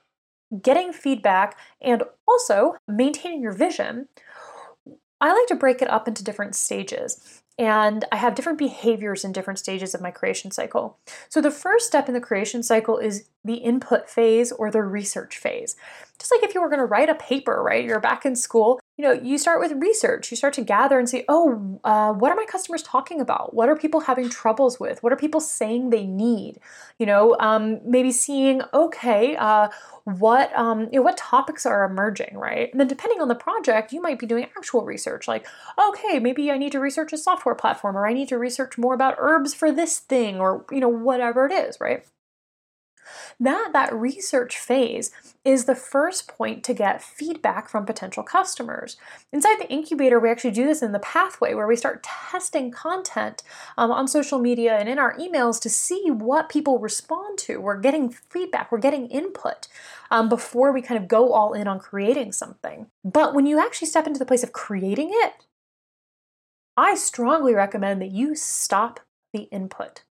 getting 0.62 0.92
feedback 0.92 1.56
and 1.80 2.02
also 2.26 2.74
maintaining 2.88 3.40
your 3.40 3.52
vision. 3.52 4.08
I 5.20 5.32
like 5.32 5.46
to 5.48 5.54
break 5.54 5.82
it 5.82 5.90
up 5.90 6.08
into 6.08 6.24
different 6.24 6.54
stages. 6.54 7.42
And 7.60 8.06
I 8.10 8.16
have 8.16 8.34
different 8.34 8.58
behaviors 8.58 9.22
in 9.22 9.32
different 9.32 9.58
stages 9.58 9.94
of 9.94 10.00
my 10.00 10.10
creation 10.10 10.50
cycle. 10.50 10.96
So, 11.28 11.42
the 11.42 11.50
first 11.50 11.86
step 11.86 12.08
in 12.08 12.14
the 12.14 12.20
creation 12.20 12.62
cycle 12.62 12.96
is 12.96 13.28
the 13.44 13.56
input 13.56 14.08
phase 14.08 14.50
or 14.50 14.70
the 14.70 14.82
research 14.82 15.36
phase. 15.36 15.76
Just 16.18 16.32
like 16.32 16.42
if 16.42 16.54
you 16.54 16.62
were 16.62 16.68
going 16.68 16.80
to 16.80 16.86
write 16.86 17.10
a 17.10 17.14
paper, 17.14 17.62
right? 17.62 17.84
You're 17.84 18.00
back 18.00 18.24
in 18.24 18.34
school, 18.34 18.80
you 18.98 19.04
know, 19.04 19.12
you 19.12 19.38
start 19.38 19.60
with 19.60 19.72
research. 19.72 20.30
You 20.30 20.36
start 20.36 20.52
to 20.54 20.62
gather 20.62 20.98
and 20.98 21.08
say, 21.08 21.24
oh, 21.28 21.80
uh, 21.84 22.12
what 22.12 22.30
are 22.30 22.34
my 22.34 22.44
customers 22.44 22.82
talking 22.82 23.18
about? 23.18 23.54
What 23.54 23.70
are 23.70 23.76
people 23.76 24.00
having 24.00 24.28
troubles 24.28 24.78
with? 24.78 25.02
What 25.02 25.10
are 25.10 25.16
people 25.16 25.40
saying 25.40 25.88
they 25.88 26.06
need? 26.06 26.60
You 26.98 27.06
know, 27.06 27.34
um, 27.40 27.80
maybe 27.82 28.12
seeing, 28.12 28.60
okay, 28.74 29.36
uh, 29.36 29.68
what 30.04 30.54
um, 30.54 30.82
you 30.92 30.98
know, 30.98 31.02
what 31.02 31.16
topics 31.16 31.64
are 31.64 31.84
emerging, 31.84 32.36
right? 32.36 32.70
And 32.70 32.78
then 32.78 32.88
depending 32.88 33.22
on 33.22 33.28
the 33.28 33.34
project, 33.34 33.92
you 33.92 34.02
might 34.02 34.18
be 34.18 34.26
doing 34.26 34.44
actual 34.56 34.84
research, 34.84 35.26
like, 35.26 35.46
okay, 35.78 36.18
maybe 36.18 36.50
I 36.50 36.58
need 36.58 36.72
to 36.72 36.80
research 36.80 37.14
a 37.14 37.18
software 37.18 37.49
platform, 37.54 37.96
or 37.96 38.06
I 38.06 38.12
need 38.12 38.28
to 38.28 38.38
research 38.38 38.78
more 38.78 38.94
about 38.94 39.16
herbs 39.18 39.54
for 39.54 39.72
this 39.72 39.98
thing, 39.98 40.40
or 40.40 40.64
you 40.70 40.80
know, 40.80 40.88
whatever 40.88 41.46
it 41.46 41.52
is, 41.52 41.78
right? 41.80 42.04
That 43.38 43.70
that 43.72 43.94
research 43.94 44.58
phase 44.58 45.10
is 45.44 45.64
the 45.64 45.74
first 45.74 46.28
point 46.28 46.62
to 46.64 46.74
get 46.74 47.02
feedback 47.02 47.68
from 47.68 47.86
potential 47.86 48.22
customers. 48.22 48.96
Inside 49.32 49.58
the 49.58 49.70
incubator, 49.70 50.20
we 50.20 50.30
actually 50.30 50.50
do 50.50 50.66
this 50.66 50.82
in 50.82 50.92
the 50.92 50.98
pathway 50.98 51.54
where 51.54 51.66
we 51.66 51.76
start 51.76 52.02
testing 52.02 52.70
content 52.70 53.42
um, 53.78 53.90
on 53.90 54.06
social 54.06 54.38
media 54.38 54.76
and 54.76 54.88
in 54.88 54.98
our 54.98 55.16
emails 55.16 55.60
to 55.62 55.70
see 55.70 56.10
what 56.10 56.50
people 56.50 56.78
respond 56.78 57.38
to. 57.38 57.58
We're 57.58 57.80
getting 57.80 58.10
feedback, 58.10 58.70
we're 58.70 58.78
getting 58.78 59.06
input 59.06 59.68
um, 60.10 60.28
before 60.28 60.72
we 60.72 60.82
kind 60.82 61.00
of 61.00 61.08
go 61.08 61.32
all 61.32 61.54
in 61.54 61.66
on 61.66 61.78
creating 61.78 62.32
something. 62.32 62.86
But 63.04 63.34
when 63.34 63.46
you 63.46 63.58
actually 63.58 63.88
step 63.88 64.06
into 64.06 64.18
the 64.18 64.26
place 64.26 64.42
of 64.42 64.52
creating 64.52 65.10
it, 65.12 65.46
I 66.76 66.94
strongly 66.94 67.54
recommend 67.54 68.00
that 68.00 68.10
you 68.10 68.34
stop 68.34 69.00
the 69.32 69.42
input. 69.44 70.04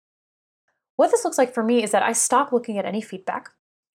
What 0.96 1.10
this 1.10 1.24
looks 1.24 1.38
like 1.38 1.54
for 1.54 1.62
me 1.62 1.82
is 1.82 1.92
that 1.92 2.02
I 2.02 2.12
stop 2.12 2.52
looking 2.52 2.78
at 2.78 2.84
any 2.84 3.00
feedback. 3.00 3.50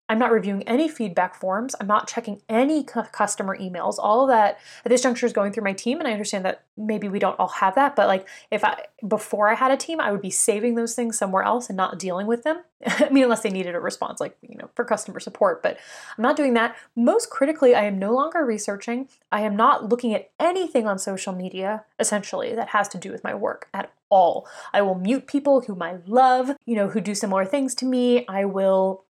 I'm 0.09 0.19
not 0.19 0.31
reviewing 0.31 0.63
any 0.63 0.89
feedback 0.89 1.33
forms. 1.33 1.75
I'm 1.79 1.87
not 1.87 2.09
checking 2.09 2.41
any 2.49 2.83
customer 2.83 3.57
emails. 3.57 3.95
All 3.97 4.23
of 4.23 4.29
that 4.29 4.59
at 4.83 4.89
this 4.89 5.01
juncture 5.01 5.25
is 5.25 5.31
going 5.31 5.53
through 5.53 5.63
my 5.63 5.71
team, 5.71 5.99
and 5.99 6.07
I 6.07 6.11
understand 6.11 6.43
that 6.43 6.63
maybe 6.75 7.07
we 7.07 7.19
don't 7.19 7.39
all 7.39 7.47
have 7.47 7.75
that. 7.75 7.95
But 7.95 8.07
like, 8.07 8.27
if 8.51 8.65
I 8.65 8.83
before 9.07 9.49
I 9.49 9.55
had 9.55 9.71
a 9.71 9.77
team, 9.77 10.01
I 10.01 10.11
would 10.11 10.21
be 10.21 10.29
saving 10.29 10.75
those 10.75 10.93
things 10.93 11.17
somewhere 11.17 11.43
else 11.43 11.69
and 11.69 11.77
not 11.77 11.99
dealing 11.99 12.27
with 12.27 12.43
them. 12.43 12.63
I 12.85 13.09
mean, 13.09 13.23
unless 13.23 13.43
they 13.43 13.49
needed 13.49 13.75
a 13.75 13.79
response, 13.79 14.19
like 14.19 14.37
you 14.41 14.57
know, 14.57 14.69
for 14.75 14.83
customer 14.83 15.21
support. 15.21 15.63
But 15.63 15.77
I'm 16.17 16.21
not 16.21 16.35
doing 16.35 16.53
that. 16.55 16.75
Most 16.97 17.29
critically, 17.29 17.73
I 17.73 17.85
am 17.85 17.97
no 17.97 18.13
longer 18.13 18.45
researching. 18.45 19.07
I 19.31 19.41
am 19.41 19.55
not 19.55 19.87
looking 19.87 20.13
at 20.13 20.31
anything 20.37 20.85
on 20.85 20.99
social 20.99 21.33
media, 21.33 21.85
essentially, 21.97 22.53
that 22.55 22.69
has 22.69 22.89
to 22.89 22.97
do 22.97 23.09
with 23.09 23.23
my 23.23 23.33
work 23.33 23.69
at 23.73 23.91
all. 24.09 24.47
I 24.73 24.81
will 24.81 24.95
mute 24.95 25.27
people 25.27 25.61
whom 25.61 25.81
I 25.81 25.95
love, 26.05 26.51
you 26.65 26.75
know, 26.75 26.89
who 26.89 26.99
do 26.99 27.15
similar 27.15 27.45
things 27.45 27.73
to 27.75 27.85
me. 27.85 28.27
I 28.27 28.43
will 28.45 29.05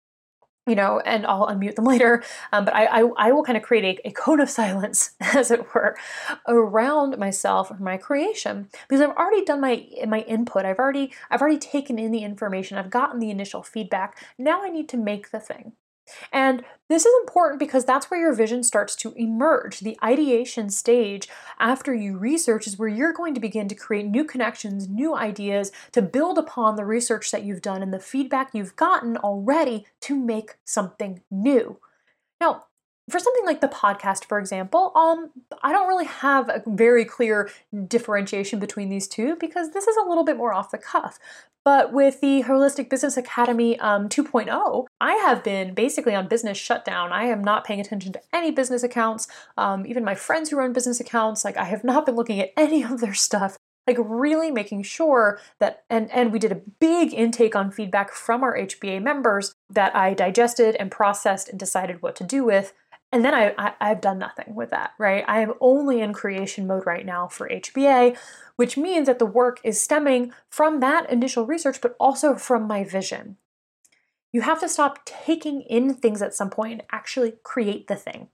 you 0.65 0.76
know, 0.76 1.02
and 1.06 1.26
I'll 1.26 1.47
unmute 1.47 1.76
them 1.76 1.86
later. 1.93 2.23
Um, 2.52 2.65
but 2.65 2.73
I, 2.73 2.86
I, 2.86 3.10
I, 3.17 3.32
will 3.32 3.43
kind 3.43 3.58
of 3.58 3.63
create 3.63 3.99
a, 4.04 4.08
a, 4.10 4.12
cone 4.12 4.39
of 4.39 4.49
silence, 4.49 5.12
as 5.19 5.52
it 5.52 5.73
were, 5.73 5.97
around 6.47 7.17
myself 7.17 7.71
or 7.71 7.78
my 7.78 7.97
creation 7.97 8.69
because 8.88 9.02
I've 9.02 9.15
already 9.15 9.43
done 9.43 9.62
my 9.62 9.88
my 10.08 10.21
input. 10.21 10.65
I've 10.65 10.80
already 10.80 11.13
I've 11.30 11.41
already 11.41 11.60
taken 11.60 11.99
in 11.99 12.12
the 12.12 12.23
information. 12.23 12.78
I've 12.78 12.89
gotten 12.89 13.19
the 13.19 13.30
initial 13.30 13.63
feedback. 13.63 14.17
Now 14.38 14.63
I 14.63 14.69
need 14.69 14.89
to 14.89 14.97
make 14.97 15.32
the 15.32 15.39
thing. 15.39 15.73
And 16.32 16.63
this 16.89 17.06
is 17.06 17.13
important 17.22 17.60
because 17.60 17.86
that's 17.86 18.12
where 18.12 18.20
your 18.20 18.34
vision 18.34 18.63
starts 18.63 18.96
to 18.98 19.13
emerge. 19.16 19.80
The 19.80 19.98
ideation 20.04 20.70
stage 20.70 21.28
after 21.60 21.94
you 21.94 22.18
research 22.18 22.68
is 22.68 22.78
where 22.78 22.89
you're 22.89 23.13
going 23.13 23.34
to 23.34 23.39
begin 23.39 23.68
to 23.70 23.76
create 23.76 24.06
new 24.06 24.24
connections, 24.24 24.88
new 24.88 25.16
ideas 25.16 25.72
to 25.94 26.02
build 26.02 26.38
upon 26.38 26.76
the 26.76 26.86
research 26.86 27.32
that 27.32 27.44
you've 27.44 27.62
done 27.62 27.82
and 27.82 27.94
the 27.94 28.00
feedback 28.00 28.52
you've 28.54 28.76
gotten 28.76 29.18
already 29.18 29.86
to 30.02 30.16
make 30.16 30.58
something 30.66 31.22
new. 31.32 31.80
Now, 32.42 32.66
for 33.10 33.20
something 33.20 33.46
like 33.46 33.60
the 33.60 33.68
podcast, 33.68 34.26
for 34.26 34.39
example, 34.39 34.92
um, 34.96 35.32
I 35.62 35.72
don't 35.72 35.88
really 35.88 36.06
have 36.06 36.50
a 36.50 36.63
very 36.66 37.04
clear 37.04 37.50
differentiation 37.88 38.60
between 38.60 38.89
these 38.89 39.08
two 39.08 39.36
because 39.36 39.72
this 39.72 39.88
is 39.88 39.98
a 39.98 40.08
little 40.08 40.24
bit 40.24 40.38
more 40.38 40.54
off 40.54 40.72
the 40.72 40.78
cuff. 40.78 41.20
But 41.65 41.93
with 41.93 42.19
the 42.19 42.43
Holistic 42.43 42.89
Business 42.89 43.15
Academy 43.15 43.80
um, 43.80 44.10
2.0, 44.10 44.86
I 44.99 45.13
have 45.13 45.43
been 45.43 45.73
basically 45.73 46.13
on 46.13 46.28
business 46.28 46.58
shutdown. 46.58 47.13
I 47.13 47.26
am 47.26 47.41
not 47.41 47.63
paying 47.63 47.80
attention 47.80 48.12
to 48.13 48.21
any 48.34 48.52
business 48.52 48.84
accounts. 48.84 49.28
Um, 49.58 49.86
even 49.86 50.04
my 50.04 50.15
friends 50.15 50.49
who 50.49 50.58
run 50.58 50.73
business 50.73 50.99
accounts, 50.99 51.45
like 51.45 51.56
I 51.56 51.65
have 51.65 51.84
not 51.84 52.06
been 52.06 52.15
looking 52.15 52.39
at 52.41 52.52
any 52.58 52.84
of 52.84 52.99
their 52.99 53.13
stuff. 53.13 53.58
Like 53.86 53.97
really 53.99 54.49
making 54.49 54.84
sure 54.84 55.41
that, 55.60 55.84
and 55.89 56.10
and 56.12 56.32
we 56.32 56.39
did 56.39 56.54
a 56.54 56.62
big 56.80 57.13
intake 57.13 57.54
on 57.54 57.69
feedback 57.69 58.13
from 58.13 58.41
our 58.41 58.58
HBA 58.58 59.02
members 59.02 59.54
that 59.69 59.93
I 59.93 60.13
digested 60.13 60.78
and 60.78 60.89
processed 60.89 61.49
and 61.49 61.60
decided 61.60 62.02
what 62.02 62.15
to 62.15 62.23
do 62.23 62.45
with. 62.45 62.73
And 63.13 63.23
then 63.23 63.36
I, 63.36 63.76
I 63.80 63.89
have 63.89 64.02
done 64.02 64.17
nothing 64.17 64.56
with 64.56 64.71
that, 64.71 64.93
right? 64.97 65.23
I 65.28 65.41
am 65.41 65.54
only 65.62 66.02
in 66.02 66.13
creation 66.13 66.65
mode 66.65 66.88
right 66.88 67.06
now 67.06 67.28
for 67.28 67.47
HBA, 67.47 68.17
which 68.56 68.76
means 68.76 69.06
that 69.06 69.19
the 69.19 69.26
work 69.28 69.62
is 69.63 69.80
stemming 69.80 70.34
from 70.49 70.80
that 70.80 71.12
initial 71.12 71.45
research, 71.45 71.80
but 71.80 71.95
also 71.99 72.34
from 72.34 72.65
my 72.65 72.84
vision. 72.84 73.38
You 74.32 74.41
have 74.41 74.60
to 74.62 74.67
stop 74.67 75.06
taking 75.06 75.62
in 75.62 75.93
things 75.93 76.23
at 76.23 76.34
some 76.34 76.49
point 76.49 76.71
and 76.71 76.82
actually 76.91 77.36
create 77.43 77.86
the 77.86 77.95
thing. 77.95 78.30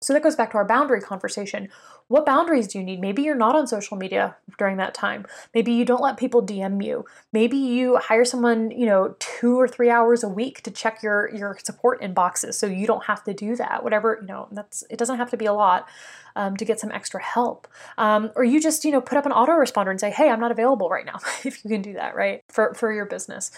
So 0.00 0.12
that 0.12 0.22
goes 0.22 0.36
back 0.36 0.52
to 0.52 0.58
our 0.58 0.64
boundary 0.64 1.00
conversation. 1.00 1.68
What 2.06 2.24
boundaries 2.24 2.68
do 2.68 2.78
you 2.78 2.84
need? 2.84 3.00
Maybe 3.00 3.22
you're 3.22 3.34
not 3.34 3.56
on 3.56 3.66
social 3.66 3.96
media 3.96 4.36
during 4.56 4.76
that 4.76 4.94
time. 4.94 5.26
Maybe 5.54 5.72
you 5.72 5.84
don't 5.84 6.00
let 6.00 6.16
people 6.16 6.40
DM 6.40 6.82
you. 6.84 7.04
Maybe 7.32 7.56
you 7.56 7.96
hire 7.96 8.24
someone, 8.24 8.70
you 8.70 8.86
know, 8.86 9.16
2 9.18 9.60
or 9.60 9.66
3 9.66 9.90
hours 9.90 10.22
a 10.22 10.28
week 10.28 10.62
to 10.62 10.70
check 10.70 11.02
your 11.02 11.34
your 11.34 11.58
support 11.62 12.00
inboxes 12.00 12.54
so 12.54 12.66
you 12.66 12.86
don't 12.86 13.04
have 13.04 13.24
to 13.24 13.34
do 13.34 13.56
that. 13.56 13.82
Whatever, 13.82 14.18
you 14.20 14.28
know, 14.28 14.48
that's 14.52 14.84
it 14.88 14.98
doesn't 14.98 15.16
have 15.16 15.30
to 15.30 15.36
be 15.36 15.46
a 15.46 15.52
lot. 15.52 15.88
Um, 16.36 16.56
to 16.56 16.64
get 16.64 16.78
some 16.78 16.92
extra 16.92 17.20
help. 17.20 17.66
Um, 17.96 18.30
or 18.36 18.44
you 18.44 18.60
just, 18.60 18.84
you 18.84 18.92
know, 18.92 19.00
put 19.00 19.18
up 19.18 19.26
an 19.26 19.32
autoresponder 19.32 19.90
and 19.90 19.98
say, 19.98 20.10
hey, 20.10 20.30
I'm 20.30 20.38
not 20.38 20.52
available 20.52 20.88
right 20.88 21.04
now, 21.04 21.18
if 21.44 21.64
you 21.64 21.70
can 21.70 21.82
do 21.82 21.94
that, 21.94 22.14
right? 22.14 22.42
For, 22.48 22.74
for 22.74 22.92
your 22.92 23.06
business. 23.06 23.50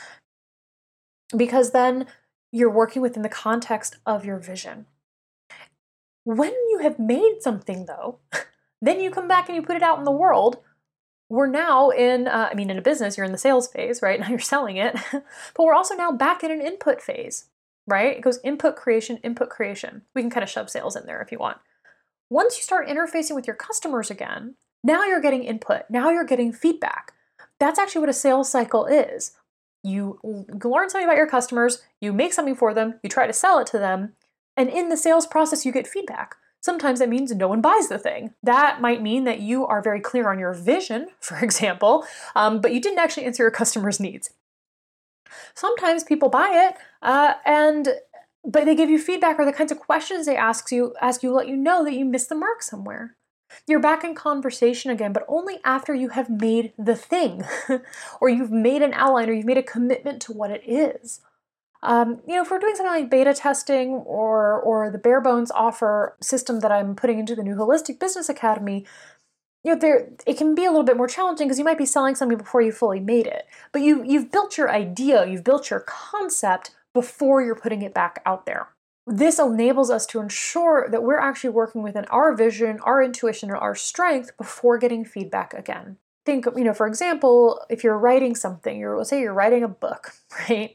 Because 1.36 1.72
then 1.72 2.06
you're 2.52 2.70
working 2.70 3.02
within 3.02 3.20
the 3.20 3.28
context 3.28 3.96
of 4.06 4.24
your 4.24 4.38
vision. 4.38 4.86
When 6.30 6.52
you 6.70 6.78
have 6.82 7.00
made 7.00 7.38
something, 7.40 7.86
though, 7.86 8.20
then 8.80 9.00
you 9.00 9.10
come 9.10 9.26
back 9.26 9.48
and 9.48 9.56
you 9.56 9.62
put 9.62 9.74
it 9.74 9.82
out 9.82 9.98
in 9.98 10.04
the 10.04 10.12
world. 10.12 10.58
We're 11.28 11.48
now 11.48 11.90
in, 11.90 12.28
uh, 12.28 12.50
I 12.52 12.54
mean, 12.54 12.70
in 12.70 12.78
a 12.78 12.82
business, 12.82 13.16
you're 13.16 13.26
in 13.26 13.32
the 13.32 13.38
sales 13.38 13.66
phase, 13.66 14.00
right? 14.00 14.20
Now 14.20 14.28
you're 14.28 14.38
selling 14.38 14.76
it, 14.76 14.96
but 15.12 15.24
we're 15.58 15.74
also 15.74 15.96
now 15.96 16.12
back 16.12 16.44
in 16.44 16.52
an 16.52 16.60
input 16.60 17.02
phase, 17.02 17.46
right? 17.84 18.16
It 18.16 18.20
goes 18.20 18.38
input 18.44 18.76
creation, 18.76 19.16
input 19.24 19.50
creation. 19.50 20.02
We 20.14 20.22
can 20.22 20.30
kind 20.30 20.44
of 20.44 20.50
shove 20.50 20.70
sales 20.70 20.94
in 20.94 21.04
there 21.04 21.20
if 21.20 21.32
you 21.32 21.38
want. 21.38 21.58
Once 22.30 22.56
you 22.56 22.62
start 22.62 22.86
interfacing 22.86 23.34
with 23.34 23.48
your 23.48 23.56
customers 23.56 24.08
again, 24.08 24.54
now 24.84 25.02
you're 25.02 25.20
getting 25.20 25.42
input, 25.42 25.82
now 25.90 26.10
you're 26.10 26.22
getting 26.22 26.52
feedback. 26.52 27.12
That's 27.58 27.78
actually 27.78 28.02
what 28.02 28.08
a 28.08 28.12
sales 28.12 28.48
cycle 28.48 28.86
is. 28.86 29.32
You 29.82 30.20
learn 30.22 30.90
something 30.90 31.08
about 31.08 31.16
your 31.16 31.26
customers, 31.26 31.82
you 32.00 32.12
make 32.12 32.32
something 32.32 32.54
for 32.54 32.72
them, 32.72 33.00
you 33.02 33.10
try 33.10 33.26
to 33.26 33.32
sell 33.32 33.58
it 33.58 33.66
to 33.68 33.80
them, 33.80 34.12
and 34.56 34.68
in 34.68 34.88
the 34.88 34.96
sales 34.96 35.26
process, 35.26 35.64
you 35.64 35.72
get 35.72 35.86
feedback. 35.86 36.36
Sometimes 36.62 36.98
that 36.98 37.08
means 37.08 37.34
no 37.34 37.48
one 37.48 37.62
buys 37.62 37.88
the 37.88 37.98
thing. 37.98 38.34
That 38.42 38.80
might 38.80 39.00
mean 39.00 39.24
that 39.24 39.40
you 39.40 39.66
are 39.66 39.80
very 39.80 40.00
clear 40.00 40.30
on 40.30 40.38
your 40.38 40.52
vision, 40.52 41.08
for 41.20 41.38
example, 41.38 42.04
um, 42.36 42.60
but 42.60 42.72
you 42.72 42.80
didn't 42.80 42.98
actually 42.98 43.24
answer 43.24 43.42
your 43.42 43.50
customer's 43.50 44.00
needs. 44.00 44.30
Sometimes 45.54 46.04
people 46.04 46.28
buy 46.28 46.68
it, 46.68 46.76
uh, 47.02 47.34
and 47.46 47.88
but 48.44 48.64
they 48.64 48.74
give 48.74 48.90
you 48.90 48.98
feedback 48.98 49.38
or 49.38 49.44
the 49.44 49.52
kinds 49.52 49.70
of 49.70 49.78
questions 49.78 50.24
they 50.24 50.36
ask 50.36 50.72
you 50.72 50.94
ask 51.00 51.22
you 51.22 51.30
let 51.32 51.46
you 51.46 51.56
know 51.56 51.84
that 51.84 51.92
you 51.92 52.04
missed 52.04 52.28
the 52.28 52.34
mark 52.34 52.62
somewhere. 52.62 53.16
You're 53.66 53.80
back 53.80 54.04
in 54.04 54.14
conversation 54.14 54.90
again, 54.90 55.12
but 55.12 55.26
only 55.28 55.58
after 55.64 55.94
you 55.94 56.10
have 56.10 56.30
made 56.30 56.72
the 56.78 56.94
thing, 56.94 57.44
or 58.20 58.28
you've 58.28 58.52
made 58.52 58.82
an 58.82 58.92
outline, 58.94 59.28
or 59.28 59.32
you've 59.32 59.46
made 59.46 59.58
a 59.58 59.62
commitment 59.62 60.22
to 60.22 60.32
what 60.32 60.50
it 60.50 60.62
is. 60.64 61.20
Um, 61.82 62.20
you 62.26 62.34
know, 62.34 62.42
if 62.42 62.50
we're 62.50 62.58
doing 62.58 62.74
something 62.74 63.02
like 63.02 63.10
beta 63.10 63.32
testing 63.34 63.90
or 63.90 64.60
or 64.60 64.90
the 64.90 64.98
bare 64.98 65.20
bones 65.20 65.50
offer 65.50 66.16
system 66.20 66.60
that 66.60 66.70
I'm 66.70 66.94
putting 66.94 67.18
into 67.18 67.34
the 67.34 67.42
new 67.42 67.54
Holistic 67.54 67.98
Business 67.98 68.28
Academy, 68.28 68.84
you 69.64 69.72
know, 69.72 69.78
there 69.78 70.10
it 70.26 70.36
can 70.36 70.54
be 70.54 70.64
a 70.64 70.70
little 70.70 70.84
bit 70.84 70.96
more 70.96 71.08
challenging 71.08 71.46
because 71.46 71.58
you 71.58 71.64
might 71.64 71.78
be 71.78 71.86
selling 71.86 72.14
something 72.14 72.38
before 72.38 72.60
you 72.60 72.72
fully 72.72 73.00
made 73.00 73.26
it. 73.26 73.46
But 73.72 73.82
you 73.82 74.02
you've 74.04 74.30
built 74.30 74.58
your 74.58 74.70
idea, 74.70 75.26
you've 75.26 75.44
built 75.44 75.70
your 75.70 75.80
concept 75.80 76.72
before 76.92 77.42
you're 77.42 77.54
putting 77.54 77.82
it 77.82 77.94
back 77.94 78.20
out 78.26 78.46
there. 78.46 78.68
This 79.06 79.38
enables 79.38 79.90
us 79.90 80.06
to 80.06 80.20
ensure 80.20 80.86
that 80.90 81.02
we're 81.02 81.18
actually 81.18 81.50
working 81.50 81.82
within 81.82 82.04
our 82.06 82.34
vision, 82.34 82.78
our 82.80 83.02
intuition, 83.02 83.48
and 83.48 83.58
our 83.58 83.74
strength 83.74 84.36
before 84.36 84.78
getting 84.78 85.04
feedback 85.04 85.54
again 85.54 85.96
think, 86.30 86.46
you 86.56 86.62
know, 86.62 86.72
for 86.72 86.86
example, 86.86 87.60
if 87.68 87.82
you're 87.82 87.98
writing 87.98 88.36
something, 88.36 88.78
you're 88.78 88.96
let's 88.96 89.10
say 89.10 89.20
you're 89.20 89.34
writing 89.34 89.64
a 89.64 89.68
book, 89.68 90.12
right? 90.48 90.72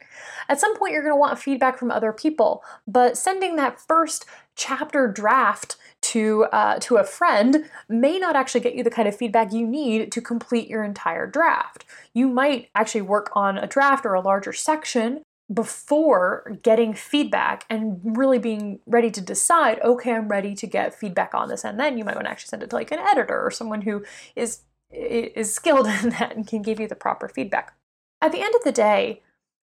At 0.50 0.60
some 0.60 0.78
point 0.78 0.91
you're 0.91 1.02
going 1.02 1.13
to 1.13 1.20
want 1.20 1.39
feedback 1.39 1.78
from 1.78 1.91
other 1.91 2.12
people, 2.12 2.62
but 2.88 3.18
sending 3.18 3.56
that 3.56 3.80
first 3.80 4.26
chapter 4.56 5.08
draft 5.08 5.78
to 6.02 6.46
uh, 6.52 6.78
to 6.80 6.98
a 6.98 7.04
friend 7.04 7.70
may 7.88 8.20
not 8.20 8.36
actually 8.36 8.62
get 8.62 8.76
you 8.76 8.84
the 8.84 8.89
kind 8.89 9.08
of 9.08 9.15
feedback 9.15 9.54
you 9.54 9.65
need 9.65 10.12
to 10.12 10.22
complete 10.22 10.68
your 10.68 10.84
entire 10.84 11.26
draft. 11.26 11.86
You 12.13 12.28
might 12.28 12.70
actually 12.76 13.04
work 13.04 13.32
on 13.34 13.58
a 13.58 13.68
draft 13.68 14.06
or 14.06 14.13
a 14.13 14.22
larger 14.22 14.52
section 14.52 15.22
before 15.54 16.58
getting 16.63 16.94
feedback 16.94 17.65
and 17.70 18.02
really 18.18 18.39
being 18.39 18.80
ready 18.88 19.12
to 19.12 19.22
decide 19.22 19.80
okay 19.82 20.12
i'm 20.12 20.28
ready 20.28 20.56
to 20.56 20.65
get 20.65 20.96
feedback 20.96 21.36
on 21.36 21.50
this 21.50 21.63
and 21.63 21.80
then 21.80 22.00
you 22.00 22.04
might 22.04 22.15
want 22.15 22.26
to 22.26 22.32
actually 22.32 22.48
send 22.48 22.63
it 22.63 22.70
to 22.72 22.76
like 22.76 22.91
an 22.91 22.98
editor 22.98 23.39
or 23.46 23.52
someone 23.52 23.84
who 23.84 24.04
is 24.36 24.62
is 24.96 25.54
skilled 25.54 25.88
in 26.04 26.10
that 26.12 26.36
and 26.36 26.48
can 26.48 26.62
give 26.62 26.80
you 26.80 26.88
the 26.88 26.96
proper 26.96 27.28
feedback. 27.28 27.76
At 28.22 28.32
the 28.32 28.42
end 28.42 28.56
of 28.56 28.64
the 28.64 28.72
day, 28.72 29.22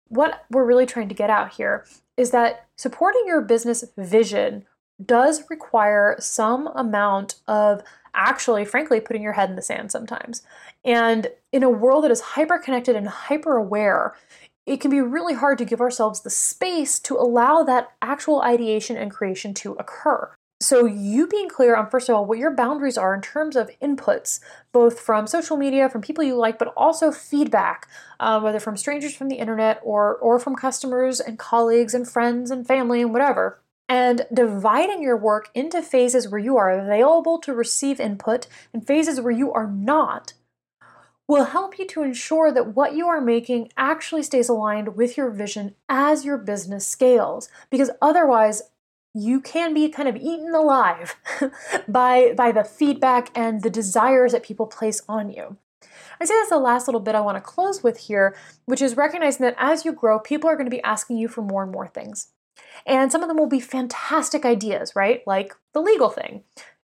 what 0.07 0.45
we're 0.49 0.65
really 0.65 0.85
trying 0.85 1.09
to 1.09 1.15
get 1.15 1.29
out 1.29 1.53
here 1.53 1.85
is 2.17 2.31
that 2.31 2.67
supporting 2.77 3.23
your 3.25 3.41
business 3.41 3.85
vision 3.97 4.65
does 5.03 5.49
require 5.49 6.15
some 6.19 6.67
amount 6.67 7.35
of 7.47 7.81
actually, 8.13 8.65
frankly, 8.65 8.99
putting 8.99 9.23
your 9.23 9.33
head 9.33 9.49
in 9.49 9.55
the 9.55 9.61
sand 9.61 9.91
sometimes. 9.91 10.43
And 10.83 11.27
in 11.51 11.63
a 11.63 11.69
world 11.69 12.03
that 12.03 12.11
is 12.11 12.21
hyper 12.21 12.57
connected 12.57 12.95
and 12.95 13.07
hyper 13.07 13.55
aware, 13.55 14.15
it 14.65 14.77
can 14.77 14.91
be 14.91 15.01
really 15.01 15.33
hard 15.33 15.57
to 15.57 15.65
give 15.65 15.81
ourselves 15.81 16.21
the 16.21 16.29
space 16.29 16.99
to 16.99 17.15
allow 17.15 17.63
that 17.63 17.91
actual 18.01 18.41
ideation 18.41 18.97
and 18.97 19.11
creation 19.11 19.53
to 19.55 19.73
occur. 19.73 20.31
So, 20.61 20.85
you 20.85 21.25
being 21.25 21.49
clear 21.49 21.75
on, 21.75 21.89
first 21.89 22.07
of 22.07 22.15
all, 22.15 22.25
what 22.25 22.37
your 22.37 22.51
boundaries 22.51 22.95
are 22.95 23.15
in 23.15 23.21
terms 23.21 23.55
of 23.55 23.71
inputs, 23.81 24.39
both 24.71 24.99
from 24.99 25.25
social 25.25 25.57
media, 25.57 25.89
from 25.89 26.01
people 26.01 26.23
you 26.23 26.35
like, 26.35 26.59
but 26.59 26.71
also 26.77 27.11
feedback, 27.11 27.87
uh, 28.19 28.39
whether 28.39 28.59
from 28.59 28.77
strangers 28.77 29.15
from 29.15 29.29
the 29.29 29.37
internet 29.37 29.81
or, 29.83 30.15
or 30.17 30.37
from 30.37 30.55
customers 30.55 31.19
and 31.19 31.39
colleagues 31.39 31.95
and 31.95 32.07
friends 32.07 32.51
and 32.51 32.67
family 32.67 33.01
and 33.01 33.11
whatever. 33.11 33.59
And 33.89 34.27
dividing 34.31 35.01
your 35.01 35.17
work 35.17 35.49
into 35.55 35.81
phases 35.81 36.29
where 36.29 36.39
you 36.39 36.57
are 36.57 36.69
available 36.69 37.39
to 37.39 37.55
receive 37.55 37.99
input 37.99 38.45
and 38.71 38.85
phases 38.85 39.19
where 39.19 39.33
you 39.33 39.51
are 39.51 39.67
not 39.67 40.33
will 41.27 41.45
help 41.45 41.79
you 41.79 41.87
to 41.87 42.03
ensure 42.03 42.51
that 42.51 42.75
what 42.75 42.93
you 42.93 43.07
are 43.07 43.21
making 43.21 43.69
actually 43.77 44.21
stays 44.21 44.49
aligned 44.49 44.95
with 44.95 45.15
your 45.17 45.29
vision 45.29 45.73
as 45.87 46.25
your 46.25 46.37
business 46.37 46.85
scales. 46.85 47.49
Because 47.69 47.89
otherwise, 48.01 48.61
you 49.13 49.41
can 49.41 49.73
be 49.73 49.89
kind 49.89 50.07
of 50.07 50.15
eaten 50.15 50.53
alive 50.53 51.15
by, 51.87 52.33
by 52.35 52.51
the 52.51 52.63
feedback 52.63 53.29
and 53.35 53.61
the 53.61 53.69
desires 53.69 54.31
that 54.31 54.43
people 54.43 54.67
place 54.67 55.01
on 55.07 55.29
you. 55.29 55.57
I 56.19 56.25
say 56.25 56.35
that's 56.35 56.49
the 56.49 56.59
last 56.59 56.87
little 56.87 57.01
bit 57.01 57.15
I 57.15 57.21
want 57.21 57.37
to 57.37 57.41
close 57.41 57.83
with 57.83 57.97
here, 57.97 58.35
which 58.65 58.81
is 58.81 58.95
recognizing 58.95 59.43
that 59.43 59.55
as 59.57 59.85
you 59.85 59.91
grow, 59.91 60.19
people 60.19 60.49
are 60.49 60.55
going 60.55 60.67
to 60.67 60.75
be 60.75 60.83
asking 60.83 61.17
you 61.17 61.27
for 61.27 61.41
more 61.41 61.63
and 61.63 61.71
more 61.71 61.87
things. 61.87 62.27
And 62.85 63.11
some 63.11 63.21
of 63.21 63.27
them 63.27 63.37
will 63.37 63.47
be 63.47 63.59
fantastic 63.59 64.45
ideas, 64.45 64.95
right? 64.95 65.25
Like 65.25 65.55
the 65.73 65.81
legal 65.81 66.09
thing. 66.09 66.43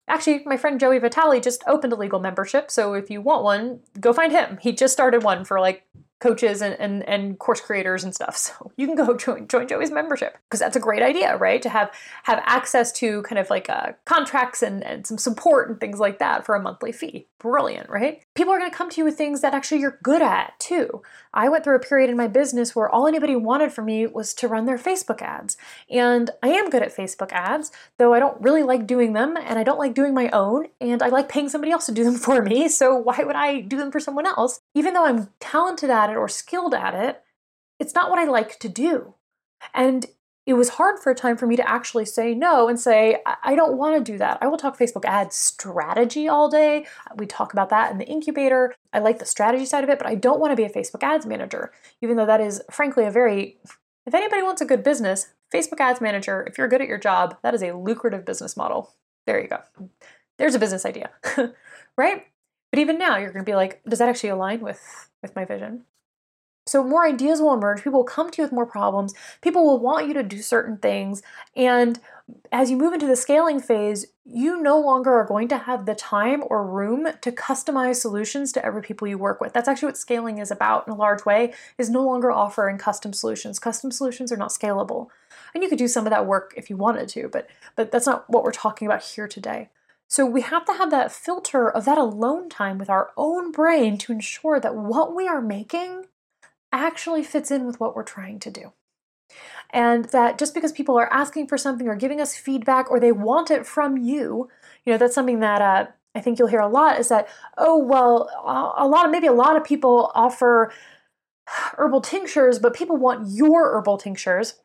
Actually, 0.07 0.43
my 0.45 0.57
friend 0.57 0.79
Joey 0.79 0.99
Vitale 0.99 1.41
just 1.41 1.65
opened 1.67 1.93
a 1.93 1.97
legal 1.97 2.21
membership, 2.21 2.71
so 2.71 2.93
if 2.93 3.11
you 3.11 3.23
want 3.23 3.43
one, 3.43 3.81
go 3.99 4.13
find 4.13 4.33
him. 4.33 4.59
He 4.61 4.73
just 4.73 4.93
started 4.93 5.23
one 5.23 5.45
for 5.45 5.59
like 5.61 5.85
coaches 6.25 6.63
and, 6.63 6.75
and, 6.81 7.07
and 7.07 7.39
course 7.39 7.61
creators 7.61 8.03
and 8.03 8.15
stuff. 8.15 8.25
So 8.55 8.73
you 8.77 8.87
can 8.87 8.95
go 8.95 9.17
join, 9.17 9.49
join 9.49 9.69
Joey's 9.69 9.91
membership 9.91 10.37
because 10.49 10.61
that's 10.61 10.77
a 10.77 10.81
great 10.81 11.03
idea, 11.03 11.37
right? 11.37 11.63
To 11.63 11.69
have 11.69 11.91
have 12.25 12.43
access 12.45 12.93
to 12.93 13.23
kind 13.23 13.39
of 13.39 13.49
like 13.49 13.71
uh, 13.71 13.93
contracts 14.05 14.63
and, 14.63 14.85
and 14.85 15.07
some 15.07 15.19
support 15.19 15.71
and 15.71 15.81
things 15.81 15.99
like 15.99 16.19
that 16.19 16.45
for 16.45 16.55
a 16.55 16.61
monthly 16.61 16.93
fee. 16.93 17.27
Brilliant, 17.39 17.89
right? 17.89 18.23
People 18.35 18.53
are 18.53 18.59
going 18.59 18.71
to 18.71 18.77
come 18.77 18.91
to 18.91 19.01
you 19.01 19.05
with 19.05 19.17
things 19.17 19.43
that 19.43 19.55
actually 19.55 19.81
you're 19.81 20.01
good 20.03 20.21
at 20.21 20.59
too. 20.59 21.03
I 21.33 21.49
went 21.49 21.63
through 21.63 21.77
a 21.77 21.81
period 21.81 22.11
in 22.11 22.17
my 22.17 22.27
business 22.27 22.75
where 22.75 22.89
all 22.89 23.07
anybody 23.07 23.37
wanted 23.37 23.73
from 23.73 23.85
me 23.85 24.07
was 24.09 24.35
to 24.35 24.49
run 24.49 24.67
their 24.67 24.77
Facebook 24.77 25.23
ads. 25.23 25.57
And 25.89 26.31
I 26.43 26.49
am 26.49 26.69
good 26.69 26.83
at 26.83 26.95
Facebook 26.95 27.31
ads, 27.31 27.71
though 27.97 28.13
I 28.13 28.19
don't 28.19 28.41
really 28.41 28.65
like 28.65 28.89
doing 28.89 29.13
them 29.13 29.37
and 29.37 29.57
I 29.57 29.63
don't 29.63 29.79
like 29.79 29.95
doing 29.95 30.15
my 30.15 30.31
own 30.31 30.67
and 30.81 31.01
I 31.01 31.09
like 31.09 31.29
paying 31.29 31.49
somebody 31.49 31.71
else 31.71 31.87
to 31.87 31.93
do 31.93 32.03
them 32.03 32.15
for 32.19 32.43
me. 32.43 32.69
So 32.69 32.97
why 32.97 33.21
would 33.23 33.37
I 33.37 33.61
do 33.61 33.77
them 33.77 33.93
for 33.93 34.01
someone 34.01 34.27
else? 34.27 34.61
Even 34.75 34.95
though 34.95 35.07
I'm 35.07 35.29
talented 35.39 35.91
at 35.91 36.11
it 36.11 36.17
or 36.17 36.29
skilled 36.29 36.75
at 36.75 36.95
it, 36.95 37.23
it's 37.79 37.95
not 37.95 38.11
what 38.11 38.19
I 38.19 38.25
like 38.25 38.59
to 38.61 38.69
do. 38.69 39.15
And 39.73 40.07
it 40.47 40.55
was 40.55 40.71
hard 40.71 40.99
for 40.99 41.11
a 41.11 41.15
time 41.15 41.37
for 41.37 41.47
me 41.47 41.57
to 41.57 41.69
actually 41.69 42.05
say 42.05 42.35
no 42.35 42.69
and 42.69 42.79
say, 42.79 43.19
I 43.43 43.55
don't 43.55 43.79
want 43.79 43.97
to 43.97 44.13
do 44.13 44.19
that. 44.19 44.39
I 44.43 44.47
will 44.47 44.59
talk 44.59 44.79
Facebook 44.79 45.07
ad 45.07 45.33
strategy 45.33 46.29
all 46.29 46.51
day. 46.51 46.87
We 47.17 47.27
talk 47.27 47.55
about 47.55 47.71
that 47.71 47.91
in 47.91 47.99
the 47.99 48.07
incubator. 48.07 48.75
I 48.93 48.99
like 48.99 49.19
the 49.19 49.27
strategy 49.27 49.65
side 49.65 49.85
of 49.85 49.91
it, 49.91 49.99
but 49.99 50.07
I 50.07 50.15
don't 50.15 50.41
want 50.41 50.53
to 50.53 50.57
be 50.57 50.65
a 50.65 50.71
Facebook 50.71 51.03
ads 51.03 51.25
manager, 51.25 51.73
even 52.03 52.17
though 52.17 52.27
that 52.27 52.43
is 52.43 52.63
frankly 52.71 53.05
a 53.07 53.11
very, 53.11 53.57
if 54.07 54.15
anybody 54.15 54.43
wants 54.43 54.61
a 54.61 54.67
good 54.67 54.83
business, 54.83 55.29
Facebook 55.53 55.81
ads 55.81 56.03
manager, 56.03 56.45
if 56.47 56.59
you're 56.59 56.69
good 56.69 56.83
at 56.83 56.89
your 56.89 56.99
job, 56.99 57.39
that 57.43 57.55
is 57.55 57.63
a 57.63 57.73
lucrative 57.73 58.27
business 58.27 58.55
model. 58.55 58.93
There 59.27 59.41
you 59.41 59.49
go. 59.49 59.61
There's 60.37 60.55
a 60.55 60.59
business 60.59 60.85
idea, 60.85 61.11
right? 61.97 62.27
But 62.71 62.81
even 62.81 62.99
now, 62.99 63.17
you're 63.17 63.33
going 63.33 63.45
to 63.45 63.51
be 63.51 63.55
like, 63.55 63.81
does 63.89 64.01
that 64.01 64.09
actually 64.09 64.31
align 64.31 64.61
with, 64.61 65.09
with 65.23 65.35
my 65.35 65.47
vision? 65.47 65.85
So, 66.75 66.83
more 66.83 67.07
ideas 67.07 67.41
will 67.41 67.55
emerge. 67.55 67.85
People 67.85 68.01
will 68.01 68.05
come 68.05 68.33
to 68.33 68.43
you 68.43 68.45
with 68.45 68.51
more 68.51 68.67
problems. 68.67 69.15
People 69.43 69.65
will 69.65 69.79
want 69.79 70.09
you 70.09 70.15
to 70.15 70.25
do 70.25 70.43
certain 70.43 70.77
things. 70.77 71.23
And 71.55 72.01
as 72.51 72.69
you 72.69 72.77
move 72.77 72.93
into 72.93 73.07
the 73.07 73.15
scaling 73.15 73.61
phase, 73.61 74.07
you 74.25 74.61
no 74.61 74.81
longer 74.81 75.13
are 75.13 75.25
going 75.25 75.47
to 75.51 75.57
have 75.57 75.87
the 75.87 75.95
time 75.95 76.43
or 76.49 76.67
room 76.67 77.07
to 77.21 77.31
customize 77.31 78.01
solutions 78.01 78.51
to 78.55 78.67
every 78.67 78.83
people 78.83 79.07
you 79.07 79.17
work 79.17 79.41
with. 79.41 79.53
That's 79.53 79.69
actually 79.69 79.87
what 79.87 79.97
scaling 79.97 80.39
is 80.39 80.51
about 80.51 80.89
in 80.89 80.93
a 80.93 80.97
large 80.97 81.25
way, 81.25 81.55
is 81.79 81.91
no 81.91 82.03
longer 82.03 82.33
offering 82.33 82.77
custom 82.77 83.13
solutions. 83.13 83.61
Custom 83.61 83.93
solutions 83.93 84.33
are 84.33 84.37
not 84.37 84.51
scalable. 84.51 85.11
And 85.55 85.63
you 85.63 85.69
could 85.69 85.79
do 85.79 85.87
some 85.87 86.09
of 86.09 86.11
that 86.11 86.27
work 86.27 86.55
if 86.57 86.71
you 86.71 86.77
wanted 86.77 87.09
to, 87.11 87.29
but 87.29 87.47
but 87.77 87.93
that's 87.93 88.07
not 88.07 88.29
what 88.29 88.43
we're 88.43 88.51
talking 88.51 88.89
about 88.89 89.05
here 89.05 89.29
today. 89.29 89.69
So 90.09 90.27
we 90.27 90.41
have 90.41 90.65
to 90.65 90.73
have 90.73 90.91
that 90.91 91.13
filter 91.13 91.71
of 91.71 91.85
that 91.85 91.99
alone 91.99 92.49
time 92.49 92.79
with 92.79 92.91
our 92.91 93.13
own 93.17 93.53
brain 93.53 93.97
to 93.99 94.13
ensure 94.13 94.59
that 94.59 94.75
what 94.75 95.15
we 95.15 95.29
are 95.29 95.41
making 95.41 96.07
actually 96.75 97.23
fits 97.23 97.51
in 97.51 97.67
with 97.67 97.81
what 97.81 97.95
we're 97.95 98.03
trying 98.03 98.39
to 98.41 98.51
do. 98.51 98.73
And 99.71 100.05
that 100.07 100.39
just 100.39 100.55
because 100.55 100.73
people 100.73 100.99
are 100.99 101.13
asking 101.13 101.49
for 101.49 101.59
something 101.59 101.89
or 101.89 101.97
giving 101.97 102.21
us 102.21 102.37
feedback 102.37 102.91
or 102.91 103.01
they 103.01 103.13
want 103.13 103.51
it 103.51 103.67
from 103.67 103.97
you, 103.97 104.49
you 104.85 104.93
know, 104.93 104.99
that's 104.99 105.15
something 105.15 105.41
that 105.41 105.63
uh, 105.63 105.87
I 106.15 106.21
think 106.21 106.39
you'll 106.39 106.49
hear 106.49 106.61
a 106.61 106.69
lot 106.69 107.01
is 107.01 107.09
that, 107.09 107.29
oh, 107.59 107.77
well, 107.77 108.29
a 108.77 108.87
lot 108.87 109.05
of 109.05 109.11
maybe 109.11 109.27
a 109.27 109.33
lot 109.33 109.57
of 109.57 109.65
people 109.65 110.13
offer 110.15 110.73
herbal 111.77 112.03
tinctures, 112.03 112.59
but 112.59 112.75
people 112.75 112.97
want 112.97 113.29
your 113.31 113.77
herbal 113.77 113.99
tinctures. 113.99 114.61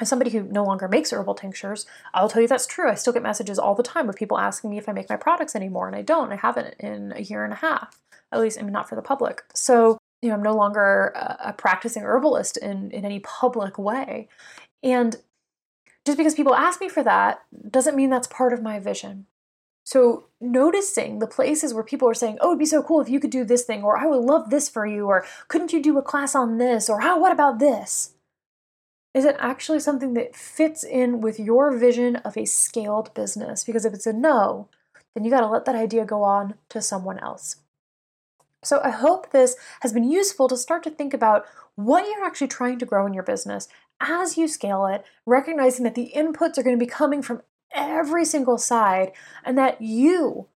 As 0.00 0.08
somebody 0.08 0.30
who 0.30 0.44
no 0.44 0.62
longer 0.62 0.86
makes 0.86 1.12
herbal 1.12 1.34
tinctures, 1.34 1.84
I'll 2.14 2.28
tell 2.28 2.40
you 2.40 2.46
that's 2.46 2.68
true. 2.68 2.88
I 2.88 2.94
still 2.94 3.12
get 3.12 3.24
messages 3.24 3.58
all 3.58 3.74
the 3.74 3.82
time 3.82 4.08
of 4.08 4.14
people 4.14 4.38
asking 4.38 4.70
me 4.70 4.78
if 4.78 4.88
I 4.88 4.92
make 4.92 5.08
my 5.08 5.16
products 5.16 5.56
anymore, 5.56 5.88
and 5.88 5.96
I 5.96 6.02
don't. 6.02 6.30
I 6.30 6.36
haven't 6.36 6.76
in 6.78 7.12
a 7.16 7.22
year 7.22 7.42
and 7.42 7.52
a 7.52 7.56
half, 7.56 7.98
at 8.30 8.38
least, 8.38 8.60
I 8.60 8.62
mean, 8.62 8.72
not 8.72 8.88
for 8.88 8.94
the 8.94 9.02
public. 9.02 9.42
So 9.54 9.98
you 10.22 10.28
know, 10.28 10.34
I'm 10.34 10.42
no 10.42 10.54
longer 10.54 11.12
a, 11.14 11.52
practicing 11.52 12.02
herbalist 12.02 12.56
in, 12.56 12.90
in 12.90 13.04
any 13.04 13.20
public 13.20 13.78
way. 13.78 14.28
And 14.82 15.16
just 16.04 16.18
because 16.18 16.34
people 16.34 16.54
ask 16.54 16.80
me 16.80 16.88
for 16.88 17.02
that 17.02 17.42
doesn't 17.70 17.96
mean 17.96 18.10
that's 18.10 18.26
part 18.26 18.52
of 18.52 18.62
my 18.62 18.78
vision. 18.78 19.26
So, 19.84 20.26
noticing 20.38 21.18
the 21.18 21.26
places 21.26 21.72
where 21.72 21.82
people 21.82 22.08
are 22.10 22.14
saying, 22.14 22.36
Oh, 22.40 22.48
it'd 22.48 22.58
be 22.58 22.66
so 22.66 22.82
cool 22.82 23.00
if 23.00 23.08
you 23.08 23.18
could 23.20 23.30
do 23.30 23.42
this 23.42 23.64
thing, 23.64 23.82
or 23.82 23.96
I 23.96 24.06
would 24.06 24.20
love 24.20 24.50
this 24.50 24.68
for 24.68 24.86
you, 24.86 25.06
or 25.06 25.24
couldn't 25.48 25.72
you 25.72 25.82
do 25.82 25.96
a 25.96 26.02
class 26.02 26.34
on 26.34 26.58
this, 26.58 26.90
or 26.90 27.00
how, 27.00 27.18
what 27.18 27.32
about 27.32 27.58
this? 27.58 28.12
Is 29.14 29.24
it 29.24 29.36
actually 29.38 29.80
something 29.80 30.12
that 30.14 30.36
fits 30.36 30.84
in 30.84 31.22
with 31.22 31.40
your 31.40 31.74
vision 31.74 32.16
of 32.16 32.36
a 32.36 32.44
scaled 32.44 33.14
business? 33.14 33.64
Because 33.64 33.86
if 33.86 33.94
it's 33.94 34.06
a 34.06 34.12
no, 34.12 34.68
then 35.14 35.24
you 35.24 35.30
got 35.30 35.40
to 35.40 35.46
let 35.46 35.64
that 35.64 35.74
idea 35.74 36.04
go 36.04 36.22
on 36.22 36.54
to 36.68 36.82
someone 36.82 37.18
else. 37.18 37.56
So 38.62 38.80
I 38.82 38.90
hope 38.90 39.30
this 39.30 39.56
has 39.80 39.92
been 39.92 40.10
useful 40.10 40.48
to 40.48 40.56
start 40.56 40.82
to 40.84 40.90
think 40.90 41.14
about 41.14 41.46
what 41.76 42.06
you're 42.06 42.24
actually 42.24 42.48
trying 42.48 42.78
to 42.80 42.86
grow 42.86 43.06
in 43.06 43.14
your 43.14 43.22
business 43.22 43.68
as 44.00 44.36
you 44.36 44.48
scale 44.48 44.86
it, 44.86 45.04
recognizing 45.26 45.84
that 45.84 45.94
the 45.94 46.12
inputs 46.14 46.58
are 46.58 46.62
going 46.62 46.78
to 46.78 46.84
be 46.84 46.90
coming 46.90 47.22
from 47.22 47.42
every 47.72 48.24
single 48.24 48.58
side 48.58 49.12
and 49.44 49.56
that 49.58 49.80
you, 49.80 50.48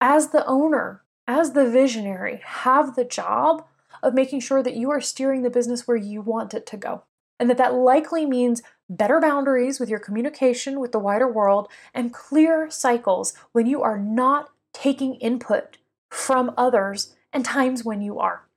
as 0.00 0.28
the 0.28 0.46
owner, 0.46 1.02
as 1.26 1.52
the 1.52 1.68
visionary, 1.68 2.40
have 2.44 2.94
the 2.94 3.04
job 3.04 3.64
of 4.02 4.14
making 4.14 4.40
sure 4.40 4.62
that 4.62 4.76
you 4.76 4.90
are 4.90 5.00
steering 5.00 5.42
the 5.42 5.50
business 5.50 5.86
where 5.86 5.96
you 5.96 6.20
want 6.20 6.54
it 6.54 6.66
to 6.66 6.76
go. 6.76 7.02
And 7.40 7.48
that 7.50 7.58
that 7.58 7.74
likely 7.74 8.26
means 8.26 8.62
better 8.88 9.20
boundaries 9.20 9.78
with 9.78 9.88
your 9.88 9.98
communication 9.98 10.80
with 10.80 10.92
the 10.92 10.98
wider 10.98 11.30
world 11.30 11.68
and 11.94 12.12
clear 12.12 12.70
cycles 12.70 13.32
when 13.52 13.66
you 13.66 13.82
are 13.82 13.98
not 13.98 14.50
taking 14.72 15.14
input 15.16 15.76
from 16.10 16.52
others 16.56 17.14
and 17.32 17.44
times 17.44 17.84
when 17.84 18.00
you 18.00 18.18
are. 18.18 18.48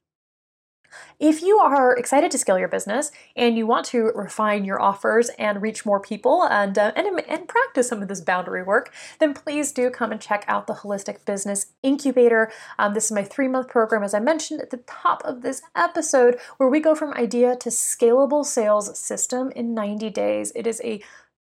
If 1.20 1.42
you 1.42 1.58
are 1.58 1.96
excited 1.96 2.32
to 2.32 2.38
scale 2.38 2.60
your 2.60 2.68
business 2.68 3.12
and 3.36 3.58
you 3.58 3.66
want 3.66 3.86
to 3.88 4.12
refine 4.16 4.66
your 4.66 4.82
offers 4.82 5.30
and 5.38 5.62
reach 5.62 5.86
more 5.86 6.00
people 6.00 6.44
and, 6.44 6.78
uh, 6.78 6.92
and, 6.96 7.20
and 7.28 7.48
practice 7.48 7.88
some 7.88 8.02
of 8.02 8.08
this 8.08 8.22
boundary 8.22 8.64
work, 8.64 8.94
then 9.20 9.34
please 9.34 9.72
do 9.72 9.90
come 9.90 10.12
and 10.12 10.20
check 10.20 10.44
out 10.48 10.68
the 10.68 10.74
Holistic 10.74 11.26
Business 11.26 11.68
Incubator. 11.84 12.52
Um, 12.78 12.94
this 12.94 13.06
is 13.06 13.12
my 13.12 13.24
three 13.24 13.48
month 13.48 13.68
program, 13.68 14.04
as 14.04 14.14
I 14.14 14.20
mentioned 14.20 14.62
at 14.62 14.70
the 14.70 14.78
top 14.78 15.22
of 15.24 15.42
this 15.42 15.62
episode, 15.76 16.40
where 16.58 16.70
we 16.70 16.80
go 16.80 16.96
from 16.96 17.14
idea 17.14 17.56
to 17.58 17.70
scalable 17.70 18.46
sales 18.46 18.98
system 19.00 19.52
in 19.52 19.74
90 19.74 20.10
days. 20.10 20.52
It 20.56 20.68
is 20.68 20.82
a 20.84 21.02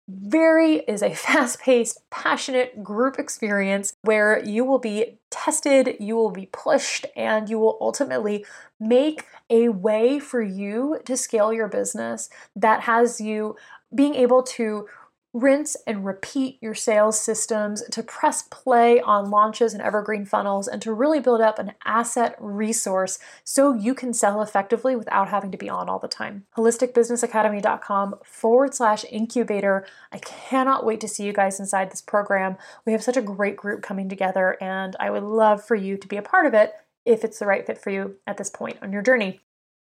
very 0.07 0.77
is 0.79 1.01
a 1.01 1.13
fast 1.13 1.59
paced, 1.59 1.99
passionate 2.09 2.83
group 2.83 3.17
experience 3.19 3.93
where 4.01 4.43
you 4.43 4.65
will 4.65 4.79
be 4.79 5.17
tested, 5.33 5.97
you 5.99 6.15
will 6.15 6.31
be 6.31 6.47
pushed, 6.51 7.05
and 7.15 7.49
you 7.49 7.59
will 7.59 7.77
ultimately 7.81 8.45
make 8.79 9.25
a 9.49 9.69
way 9.69 10.19
for 10.19 10.41
you 10.41 10.99
to 11.05 11.17
scale 11.17 11.51
your 11.51 11.67
business 11.67 12.29
that 12.55 12.81
has 12.81 13.19
you 13.19 13.55
being 13.93 14.15
able 14.15 14.43
to 14.43 14.87
rinse 15.33 15.75
and 15.87 16.05
repeat 16.05 16.59
your 16.61 16.75
sales 16.75 17.19
systems, 17.19 17.83
to 17.89 18.03
press 18.03 18.43
play 18.43 19.01
on 19.01 19.31
launches 19.31 19.73
and 19.73 19.81
evergreen 19.81 20.25
funnels, 20.25 20.67
and 20.67 20.81
to 20.83 20.93
really 20.93 21.19
build 21.19 21.41
up 21.41 21.57
an 21.57 21.73
asset 21.83 22.35
resource 22.39 23.17
so 23.43 23.73
you 23.73 23.95
can 23.95 24.13
sell 24.13 24.41
effectively 24.41 24.95
without 24.95 25.29
having 25.29 25.51
to 25.51 25.57
be 25.57 25.67
on 25.67 25.89
all 25.89 25.99
the 25.99 26.07
time. 26.07 26.45
Holisticbusinessacademy.com 26.55 28.15
forward 28.23 28.75
slash 28.75 29.03
incubator. 29.11 29.85
I 30.11 30.19
cannot 30.19 30.85
wait 30.85 31.01
to 31.01 31.07
see 31.07 31.25
you 31.25 31.33
guys 31.33 31.59
inside 31.59 31.91
this 31.91 32.01
program. 32.01 32.55
We 32.85 32.91
have 32.91 33.03
such 33.03 33.17
a 33.17 33.21
great 33.21 33.57
group 33.57 33.81
coming 33.81 34.07
together, 34.07 34.55
and 34.61 34.95
I 34.99 35.09
would 35.09 35.23
love 35.23 35.65
for 35.65 35.75
you 35.75 35.97
to 35.97 36.07
be 36.07 36.17
a 36.17 36.21
part 36.21 36.45
of 36.45 36.53
it 36.53 36.73
if 37.05 37.23
it's 37.23 37.39
the 37.39 37.47
right 37.47 37.65
fit 37.65 37.79
for 37.79 37.89
you 37.89 38.15
at 38.27 38.37
this 38.37 38.49
point 38.49 38.77
on 38.81 38.93
your 38.93 39.01
journey. 39.01 39.41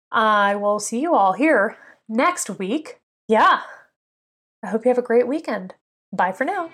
I 0.10 0.56
will 0.56 0.80
see 0.80 1.00
you 1.00 1.16
all 1.16 1.34
here 1.34 1.78
next 2.08 2.50
week. 2.50 3.02
Yeah. 3.28 3.62
I 4.64 4.68
hope 4.68 4.86
you 4.86 4.90
have 4.90 4.98
a 4.98 5.04
great 5.04 5.28
weekend. 5.28 5.76
Bye 6.14 6.32
for 6.32 6.46
now. 6.46 6.72